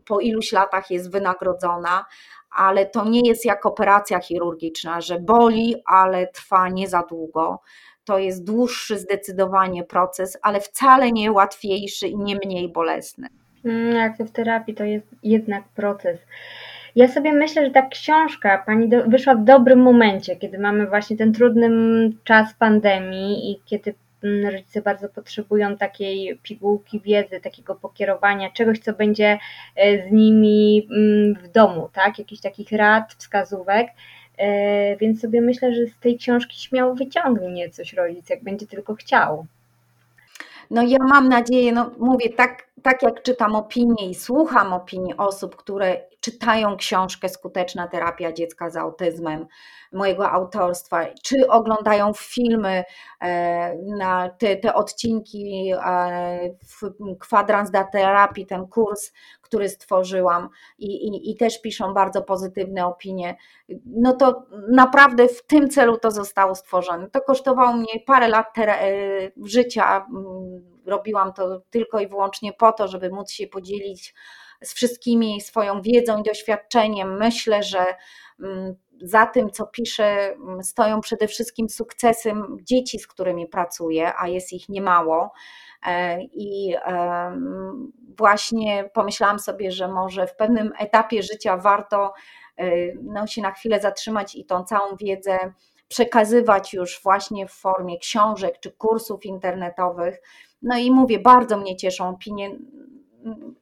po 0.06 0.20
iluś 0.20 0.52
latach 0.52 0.92
jest 0.92 1.12
wynagrodzona, 1.12 2.06
ale 2.52 2.86
to 2.86 3.06
nie 3.06 3.22
jest 3.26 3.46
jak 3.46 3.66
operacja 3.66 4.20
chirurgiczna, 4.20 5.02
że 5.02 5.20
boli, 5.20 5.76
ale 5.86 6.28
trwa 6.28 6.70
nie 6.70 6.88
za 6.88 7.04
długo. 7.04 7.62
To 8.06 8.18
jest 8.18 8.44
dłuższy 8.44 9.00
zdecydowanie 9.00 9.84
proces, 9.84 10.38
ale 10.42 10.60
wcale 10.60 11.12
nie 11.12 11.32
łatwiejszy 11.32 12.08
i 12.08 12.18
nie 12.18 12.36
mniej 12.46 12.70
bolesny. 12.70 13.28
Mm, 13.66 13.96
jak 13.96 14.18
w 14.18 14.32
terapii 14.32 14.76
to 14.76 14.84
jest 14.84 15.08
jednak 15.24 15.64
proces. 15.70 16.20
Ja 16.96 17.08
sobie 17.08 17.34
myślę, 17.34 17.66
że 17.66 17.72
ta 17.72 17.82
książka 17.82 18.64
pani 18.66 18.90
do, 18.90 19.04
wyszła 19.04 19.36
w 19.36 19.44
dobrym 19.44 19.80
momencie, 19.80 20.36
kiedy 20.36 20.60
mamy 20.60 20.88
właśnie 20.88 21.18
ten 21.18 21.34
trudny 21.34 21.70
czas 22.24 22.54
pandemii 22.54 23.52
i 23.52 23.62
kiedy 23.66 23.94
rodzice 24.52 24.82
bardzo 24.82 25.10
potrzebują 25.10 25.78
takiej 25.78 26.40
pigułki 26.44 27.00
wiedzy, 27.00 27.40
takiego 27.42 27.76
pokierowania, 27.76 28.50
czegoś, 28.50 28.80
co 28.80 28.94
będzie 28.94 29.40
e, 29.76 30.10
z 30.10 30.12
nimi 30.12 30.88
w 31.44 31.52
domu, 31.52 31.90
tak? 31.94 32.20
Jakichś 32.20 32.42
takich 32.42 32.72
rad, 32.72 33.14
wskazówek. 33.14 33.88
E, 34.38 34.98
więc 34.98 35.22
sobie 35.22 35.42
myślę, 35.42 35.74
że 35.74 35.86
z 35.86 36.00
tej 36.00 36.18
książki 36.18 36.60
śmiało 36.60 36.96
wyciągnie 36.96 37.70
coś 37.70 37.94
rodzic, 37.94 38.30
jak 38.30 38.44
będzie 38.44 38.68
tylko 38.68 38.96
chciał. 38.96 39.46
No 40.72 40.82
ja 40.82 40.98
mam 41.00 41.30
nadzieję, 41.30 41.72
no 41.72 41.92
mówię, 42.00 42.30
tak, 42.30 42.68
tak 42.84 43.04
jak 43.04 43.22
czytam 43.22 43.56
opinie 43.56 44.10
i 44.10 44.16
słucham 44.16 44.74
opinii 44.74 45.18
osób, 45.18 45.56
które 45.56 46.02
czytają 46.20 46.78
książkę 46.78 47.30
Skuteczna 47.30 47.88
terapia 47.88 48.34
dziecka 48.34 48.70
z 48.70 48.78
autyzmem, 48.78 49.48
mojego 49.94 50.32
autorstwa, 50.32 51.06
czy 51.24 51.48
oglądają 51.50 52.12
filmy 52.14 52.84
e, 53.22 53.76
na 53.98 54.30
te, 54.30 54.56
te 54.56 54.74
odcinki 54.74 55.72
e, 55.86 56.40
kwadrans 57.20 57.72
da 57.72 57.84
terapii, 57.84 58.46
ten 58.46 58.68
kurs, 58.68 59.12
który 59.52 59.70
stworzyłam 59.70 60.50
i, 60.80 61.08
i, 61.08 61.32
i 61.32 61.36
też 61.36 61.62
piszą 61.62 61.94
bardzo 61.94 62.22
pozytywne 62.22 62.86
opinie, 62.86 63.36
no 63.86 64.14
to 64.14 64.46
naprawdę 64.70 65.28
w 65.28 65.46
tym 65.46 65.70
celu 65.70 65.98
to 65.98 66.12
zostało 66.12 66.56
stworzone. 66.56 67.10
To 67.10 67.22
kosztowało 67.22 67.74
mnie 67.74 68.00
parę 68.06 68.28
lat 68.28 68.58
e, 68.58 68.92
życia, 69.44 70.08
robiłam 70.86 71.34
to 71.34 71.62
tylko 71.70 72.00
i 72.00 72.08
wyłącznie 72.08 72.54
po 72.54 72.72
to, 72.72 72.88
żeby 72.88 73.10
móc 73.10 73.32
się 73.32 73.48
podzielić 73.48 74.14
z 74.64 74.74
wszystkimi 74.74 75.42
swoją 75.42 75.82
wiedzą 75.82 76.20
i 76.20 76.24
doświadczeniem. 76.24 77.18
Myślę, 77.18 77.64
że 77.64 77.86
za 79.02 79.26
tym, 79.26 79.50
co 79.50 79.68
piszę, 79.68 80.36
stoją 80.62 81.02
przede 81.02 81.28
wszystkim 81.28 81.70
sukcesy 81.70 82.34
dzieci, 82.62 83.00
z 83.00 83.08
którymi 83.08 83.48
pracuję, 83.48 84.14
a 84.18 84.28
jest 84.28 84.54
ich 84.54 84.70
niemało. 84.70 85.32
E, 85.86 86.22
I 86.22 86.76
właśnie 88.18 88.90
pomyślałam 88.94 89.40
sobie, 89.40 89.72
że 89.72 89.88
może 89.88 90.28
w 90.28 90.36
pewnym 90.36 90.72
etapie 90.80 91.24
życia 91.24 91.58
warto 91.58 92.14
e, 92.58 92.72
no, 93.04 93.28
się 93.28 93.42
na 93.42 93.52
chwilę 93.52 93.80
zatrzymać 93.80 94.36
i 94.36 94.46
tą 94.46 94.64
całą 94.64 94.96
wiedzę 94.96 95.54
przekazywać 95.88 96.74
już 96.74 97.02
właśnie 97.04 97.48
w 97.48 97.52
formie 97.52 98.00
książek 98.00 98.60
czy 98.60 98.72
kursów 98.72 99.26
internetowych. 99.26 100.22
No 100.62 100.78
i 100.78 100.92
mówię, 100.92 101.20
bardzo 101.20 101.58
mnie 101.58 101.76
cieszą 101.76 102.10
opinie 102.10 102.52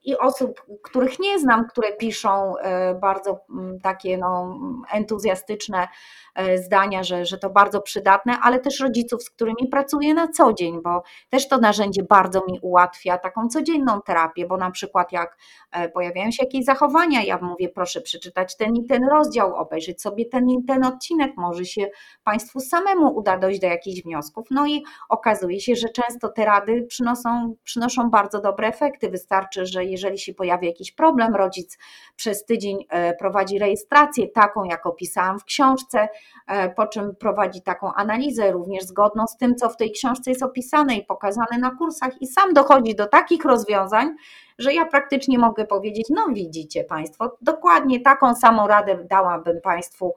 i 0.03 0.17
osób, 0.17 0.65
których 0.83 1.19
nie 1.19 1.39
znam, 1.39 1.67
które 1.67 1.91
piszą 1.91 2.57
e, 2.57 2.95
bardzo 2.95 3.39
mm, 3.49 3.79
takie 3.79 4.17
no, 4.17 4.59
entuzjastyczne 4.91 5.87
e, 6.35 6.57
zdania, 6.57 7.03
że, 7.03 7.25
że 7.25 7.37
to 7.37 7.49
bardzo 7.49 7.81
przydatne, 7.81 8.37
ale 8.41 8.59
też 8.59 8.79
rodziców, 8.79 9.23
z 9.23 9.29
którymi 9.29 9.67
pracuję 9.71 10.13
na 10.13 10.27
co 10.27 10.53
dzień, 10.53 10.81
bo 10.83 11.03
też 11.29 11.47
to 11.47 11.57
narzędzie 11.57 12.03
bardzo 12.03 12.45
mi 12.47 12.59
ułatwia 12.61 13.17
taką 13.17 13.47
codzienną 13.47 14.01
terapię, 14.01 14.47
bo 14.47 14.57
na 14.57 14.71
przykład 14.71 15.11
jak 15.11 15.37
e, 15.71 15.89
pojawiają 15.89 16.31
się 16.31 16.43
jakieś 16.43 16.65
zachowania, 16.65 17.23
ja 17.23 17.39
mówię, 17.41 17.69
proszę 17.69 18.01
przeczytać 18.01 18.57
ten 18.57 18.75
i 18.75 18.85
ten 18.85 19.03
rozdział, 19.09 19.55
obejrzeć 19.55 20.01
sobie 20.01 20.25
ten 20.25 20.49
i 20.49 20.63
ten 20.63 20.85
odcinek, 20.85 21.31
może 21.37 21.65
się 21.65 21.89
Państwu 22.23 22.59
samemu 22.59 23.15
uda 23.15 23.37
dojść 23.37 23.59
do 23.59 23.67
jakichś 23.67 24.01
wniosków. 24.03 24.47
No 24.51 24.67
i 24.67 24.83
okazuje 25.09 25.59
się, 25.59 25.75
że 25.75 25.89
często 25.89 26.29
te 26.29 26.45
rady 26.45 26.85
przynoszą, 26.89 27.55
przynoszą 27.63 28.09
bardzo 28.09 28.41
dobre 28.41 28.67
efekty. 28.67 29.09
Wystarczy, 29.09 29.48
że 29.55 29.85
jeżeli 29.85 30.19
się 30.19 30.33
pojawi 30.33 30.67
jakiś 30.67 30.91
problem, 30.91 31.35
rodzic 31.35 31.77
przez 32.15 32.45
tydzień 32.45 32.85
e, 32.89 33.13
prowadzi 33.13 33.59
rejestrację 33.59 34.27
taką, 34.27 34.63
jak 34.63 34.85
opisałam 34.85 35.39
w 35.39 35.43
książce, 35.43 36.07
e, 36.47 36.69
po 36.69 36.88
czym 36.88 37.15
prowadzi 37.15 37.62
taką 37.62 37.93
analizę 37.93 38.51
również 38.51 38.83
zgodną 38.83 39.27
z 39.27 39.38
tym, 39.38 39.55
co 39.55 39.69
w 39.69 39.77
tej 39.77 39.91
książce 39.91 40.31
jest 40.31 40.43
opisane 40.43 40.95
i 40.95 41.05
pokazane 41.05 41.57
na 41.59 41.71
kursach 41.71 42.21
i 42.21 42.27
sam 42.27 42.53
dochodzi 42.53 42.95
do 42.95 43.07
takich 43.07 43.45
rozwiązań, 43.45 44.15
że 44.59 44.73
ja 44.73 44.85
praktycznie 44.85 45.39
mogę 45.39 45.65
powiedzieć, 45.65 46.07
no 46.09 46.27
widzicie 46.33 46.83
Państwo, 46.83 47.37
dokładnie 47.41 47.99
taką 47.99 48.35
samą 48.35 48.67
radę 48.67 49.03
dałabym 49.09 49.61
Państwu, 49.61 50.15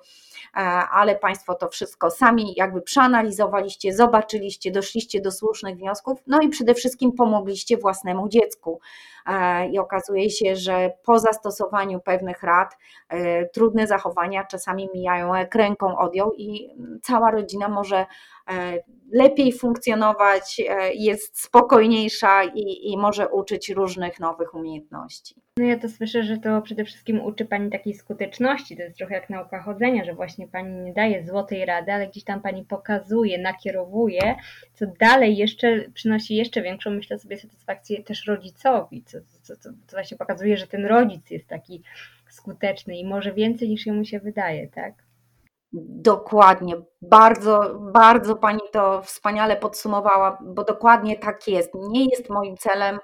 e, 0.56 0.58
ale 0.92 1.16
Państwo 1.16 1.54
to 1.54 1.68
wszystko 1.68 2.10
sami 2.10 2.54
jakby 2.56 2.82
przeanalizowaliście, 2.82 3.94
zobaczyliście, 3.94 4.70
doszliście 4.70 5.20
do 5.20 5.30
słusznych 5.30 5.76
wniosków, 5.76 6.18
no 6.26 6.40
i 6.40 6.48
przede 6.48 6.74
wszystkim 6.74 7.12
pomogliście 7.12 7.76
własnemu 7.76 8.28
dziecku. 8.28 8.80
E, 9.26 9.68
I 9.68 9.78
okazuje 9.78 10.30
się, 10.30 10.56
że 10.56 10.90
po 11.04 11.18
zastosowaniu 11.18 12.00
pewnych 12.00 12.42
rad 12.42 12.76
e, 13.08 13.48
trudne 13.48 13.86
zachowania 13.86 14.44
czasami 14.44 14.88
mijają 14.94 15.34
jak 15.34 15.54
ręką 15.54 15.98
odjął 15.98 16.32
i 16.32 16.70
cała 17.02 17.30
rodzina 17.30 17.68
może 17.68 18.06
lepiej 19.12 19.52
funkcjonować, 19.52 20.62
e, 20.68 20.94
jest 20.94 21.42
spokojniejsza 21.42 22.44
i, 22.44 22.92
i 22.92 22.98
może 22.98 23.28
uczyć 23.28 23.68
różnych 23.68 24.20
nowych 24.20 24.54
umiejętności. 24.54 25.34
No 25.56 25.64
ja 25.64 25.78
to 25.78 25.88
słyszę, 25.88 26.22
że 26.22 26.38
to 26.38 26.62
przede 26.62 26.84
wszystkim 26.84 27.20
uczy 27.20 27.44
Pani 27.44 27.70
takiej 27.70 27.94
skuteczności, 27.94 28.76
to 28.76 28.82
jest 28.82 28.96
trochę 28.96 29.14
jak 29.14 29.30
nauka 29.30 29.62
chodzenia, 29.62 30.04
że 30.04 30.14
właśnie 30.14 30.48
Pani 30.48 30.80
nie 30.80 30.92
daje 30.92 31.26
złotej 31.26 31.66
rady, 31.66 31.92
ale 31.92 32.08
gdzieś 32.08 32.24
tam 32.24 32.40
Pani 32.40 32.64
pokazuje, 32.64 33.38
nakierowuje, 33.38 34.34
co 34.74 34.86
dalej 35.00 35.36
jeszcze 35.36 35.84
przynosi 35.94 36.36
jeszcze 36.36 36.62
większą, 36.62 36.90
myślę 36.90 37.18
sobie, 37.18 37.38
satysfakcję 37.38 38.02
też 38.02 38.26
rodzicowi, 38.26 39.02
co, 39.02 39.18
co, 39.42 39.56
co, 39.56 39.70
co 39.86 39.96
właśnie 39.96 40.16
pokazuje, 40.16 40.56
że 40.56 40.66
ten 40.66 40.86
rodzic 40.86 41.30
jest 41.30 41.46
taki 41.46 41.82
skuteczny 42.30 42.96
i 42.96 43.04
może 43.04 43.32
więcej 43.32 43.68
niż 43.68 43.86
jemu 43.86 44.04
się 44.04 44.20
wydaje, 44.20 44.68
tak? 44.68 44.94
Dokładnie, 45.72 46.76
bardzo, 47.02 47.74
bardzo 47.80 48.36
Pani 48.36 48.60
to 48.72 49.02
wspaniale 49.02 49.56
podsumowała, 49.56 50.38
bo 50.40 50.64
dokładnie 50.64 51.18
tak 51.18 51.48
jest. 51.48 51.70
Nie 51.74 52.04
jest 52.04 52.30
moim 52.30 52.56
celem, 52.56 52.98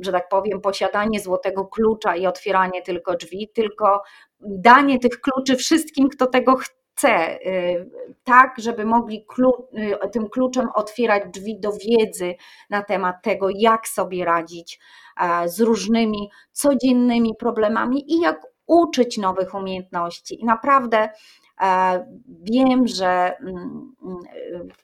że 0.00 0.12
tak 0.12 0.28
powiem, 0.28 0.60
posiadanie 0.60 1.20
złotego 1.20 1.64
klucza 1.64 2.16
i 2.16 2.26
otwieranie 2.26 2.82
tylko 2.82 3.16
drzwi, 3.16 3.50
tylko 3.54 4.02
danie 4.40 4.98
tych 4.98 5.20
kluczy 5.20 5.56
wszystkim, 5.56 6.08
kto 6.08 6.26
tego 6.26 6.56
chce 6.56 6.80
chce, 7.00 7.38
tak, 8.24 8.54
żeby 8.58 8.84
mogli 8.84 9.26
tym 10.12 10.28
kluczem 10.28 10.68
otwierać 10.74 11.22
drzwi 11.32 11.60
do 11.60 11.72
wiedzy 11.72 12.34
na 12.70 12.82
temat 12.82 13.16
tego, 13.22 13.48
jak 13.54 13.88
sobie 13.88 14.24
radzić 14.24 14.80
z 15.46 15.60
różnymi 15.60 16.30
codziennymi 16.52 17.34
problemami 17.38 18.12
i 18.12 18.20
jak 18.20 18.46
uczyć 18.70 19.18
nowych 19.18 19.54
umiejętności. 19.54 20.40
I 20.40 20.44
naprawdę 20.44 21.08
E, 21.60 22.06
wiem, 22.28 22.88
że 22.88 23.36
mm, 23.38 23.92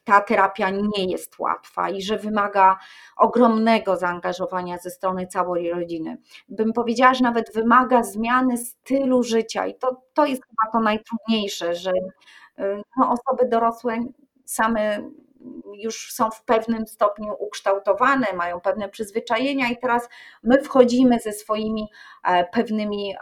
ta 0.03 0.21
terapia 0.21 0.69
nie 0.69 1.05
jest 1.05 1.39
łatwa 1.39 1.89
i 1.89 2.01
że 2.01 2.17
wymaga 2.17 2.77
ogromnego 3.17 3.97
zaangażowania 3.97 4.77
ze 4.77 4.89
strony 4.89 5.27
całej 5.27 5.71
rodziny. 5.71 6.17
Bym 6.49 6.73
powiedziała, 6.73 7.13
że 7.13 7.23
nawet 7.23 7.53
wymaga 7.53 8.03
zmiany 8.03 8.57
stylu 8.57 9.23
życia 9.23 9.67
i 9.67 9.75
to, 9.75 10.01
to 10.13 10.25
jest 10.25 10.41
chyba 10.43 10.71
to 10.71 10.79
najtrudniejsze, 10.79 11.75
że 11.75 11.91
y, 11.91 12.81
no, 12.97 13.11
osoby 13.11 13.49
dorosłe 13.49 13.99
same 14.45 15.09
już 15.73 16.13
są 16.13 16.31
w 16.31 16.43
pewnym 16.43 16.87
stopniu 16.87 17.33
ukształtowane, 17.39 18.27
mają 18.35 18.61
pewne 18.61 18.89
przyzwyczajenia, 18.89 19.69
i 19.69 19.77
teraz 19.77 20.09
my 20.43 20.61
wchodzimy 20.61 21.19
ze 21.19 21.31
swoimi 21.31 21.87
e, 22.23 22.45
pewnymi 22.45 23.15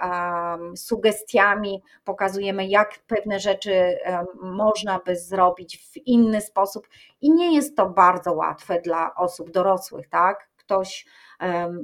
sugestiami, 0.75 1.83
pokazujemy, 2.03 2.67
jak 2.67 2.99
pewne 3.07 3.39
rzeczy 3.39 3.73
e, 3.73 4.25
można 4.41 4.99
by 4.99 5.15
zrobić 5.15 5.77
w 5.77 5.97
inny 5.97 6.41
sposób, 6.41 6.87
i 7.21 7.31
nie 7.31 7.55
jest 7.55 7.77
to 7.77 7.89
bardzo 7.89 8.33
łatwe 8.33 8.81
dla 8.81 9.15
osób 9.15 9.51
dorosłych, 9.51 10.09
tak? 10.09 10.49
Ktoś 10.57 11.05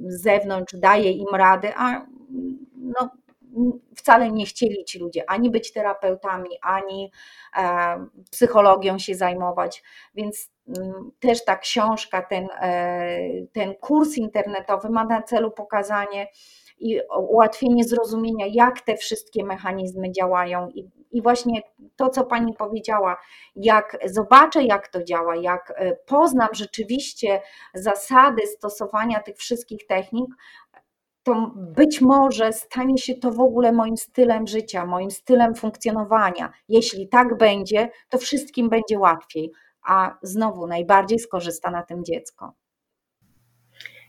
z 0.08 0.22
zewnątrz 0.22 0.74
daje 0.78 1.12
im 1.12 1.36
radę, 1.36 1.74
a 1.78 2.06
no, 2.76 3.10
wcale 3.96 4.32
nie 4.32 4.46
chcieli 4.46 4.86
ci 4.86 5.00
ludzie 5.00 5.30
ani 5.30 5.50
być 5.50 5.74
terapeutami, 5.74 6.50
ani 6.62 7.12
e, 7.58 8.06
psychologią 8.32 9.00
się 9.00 9.16
zajmować, 9.16 9.84
więc 10.16 10.52
mm, 10.68 11.12
też 11.20 11.46
ta 11.46 11.56
książka, 11.56 12.22
ten, 12.22 12.48
e, 12.62 13.20
ten 13.54 13.76
kurs 13.76 14.18
internetowy 14.18 14.90
ma 14.90 15.06
na 15.06 15.22
celu 15.22 15.52
pokazanie 15.52 16.28
i 16.82 17.00
ułatwienie 17.20 17.84
zrozumienia, 17.84 18.46
jak 18.50 18.82
te 18.82 18.98
wszystkie 18.98 19.46
mechanizmy 19.46 20.12
działają. 20.12 20.70
I, 20.70 20.90
i 21.12 21.22
właśnie 21.22 21.62
to, 21.96 22.10
co 22.10 22.24
Pani 22.24 22.54
powiedziała, 22.54 23.18
jak 23.56 23.98
zobaczę, 24.06 24.64
jak 24.64 24.88
to 24.88 25.04
działa, 25.04 25.36
jak 25.36 25.74
e, 25.76 25.96
poznam 25.96 26.50
rzeczywiście 26.54 27.42
zasady 27.74 28.48
stosowania 28.48 29.20
tych 29.20 29.38
wszystkich 29.38 29.88
technik, 29.88 30.30
to 31.24 31.52
być 31.56 32.02
może 32.02 32.54
stanie 32.54 32.98
się 32.98 33.16
to 33.16 33.32
w 33.32 33.40
ogóle 33.40 33.72
moim 33.72 33.98
stylem 33.98 34.48
życia, 34.48 34.86
moim 34.86 35.12
stylem 35.12 35.56
funkcjonowania. 35.56 36.52
Jeśli 36.70 37.08
tak 37.08 37.38
będzie, 37.38 37.90
to 38.10 38.18
wszystkim 38.18 38.70
będzie 38.70 39.00
łatwiej, 39.00 39.52
a 39.84 40.18
znowu 40.22 40.68
najbardziej 40.68 41.20
skorzysta 41.20 41.72
na 41.72 41.84
tym 41.84 42.06
dziecko. 42.06 42.54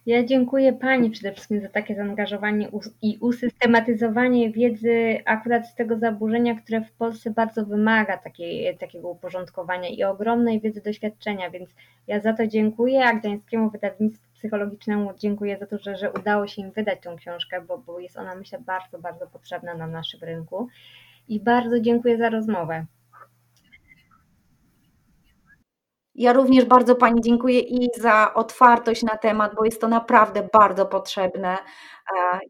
Ja 0.06 0.24
dziękuję 0.24 0.72
Pani 0.72 1.10
przede 1.10 1.32
wszystkim 1.32 1.60
za 1.60 1.68
takie 1.68 1.94
zaangażowanie 1.94 2.68
i 3.02 3.18
usystematyzowanie 3.20 4.50
wiedzy 4.50 5.18
akurat 5.24 5.68
z 5.68 5.74
tego 5.74 5.98
zaburzenia, 5.98 6.54
które 6.54 6.80
w 6.80 6.92
Polsce 6.92 7.30
bardzo 7.30 7.66
wymaga 7.66 8.18
takiej, 8.18 8.78
takiego 8.78 9.08
uporządkowania 9.08 9.88
i 9.88 10.04
ogromnej 10.04 10.60
wiedzy 10.60 10.82
doświadczenia, 10.82 11.50
więc 11.50 11.70
ja 12.06 12.20
za 12.20 12.32
to 12.32 12.46
dziękuję, 12.46 13.04
a 13.04 13.14
Gdańskiemu 13.14 13.70
Wydawnictwu 13.70 14.31
Psychologicznemu 14.42 15.12
dziękuję 15.16 15.58
za 15.58 15.66
to, 15.66 15.78
że, 15.78 15.96
że 15.96 16.12
udało 16.12 16.46
się 16.46 16.62
im 16.62 16.70
wydać 16.70 17.00
tą 17.02 17.16
książkę, 17.16 17.60
bo, 17.60 17.78
bo 17.78 17.98
jest 17.98 18.16
ona 18.16 18.34
myślę 18.34 18.58
bardzo, 18.58 18.98
bardzo 18.98 19.26
potrzebna 19.26 19.74
na 19.74 19.86
naszym 19.86 20.20
rynku 20.20 20.68
i 21.28 21.40
bardzo 21.40 21.80
dziękuję 21.80 22.18
za 22.18 22.30
rozmowę. 22.30 22.86
Ja 26.14 26.32
również 26.32 26.64
bardzo 26.64 26.94
Pani 26.94 27.20
dziękuję 27.20 27.60
i 27.60 27.88
za 28.00 28.34
otwartość 28.34 29.02
na 29.02 29.16
temat, 29.16 29.54
bo 29.54 29.64
jest 29.64 29.80
to 29.80 29.88
naprawdę 29.88 30.48
bardzo 30.52 30.86
potrzebne. 30.86 31.58
E, 32.34 32.40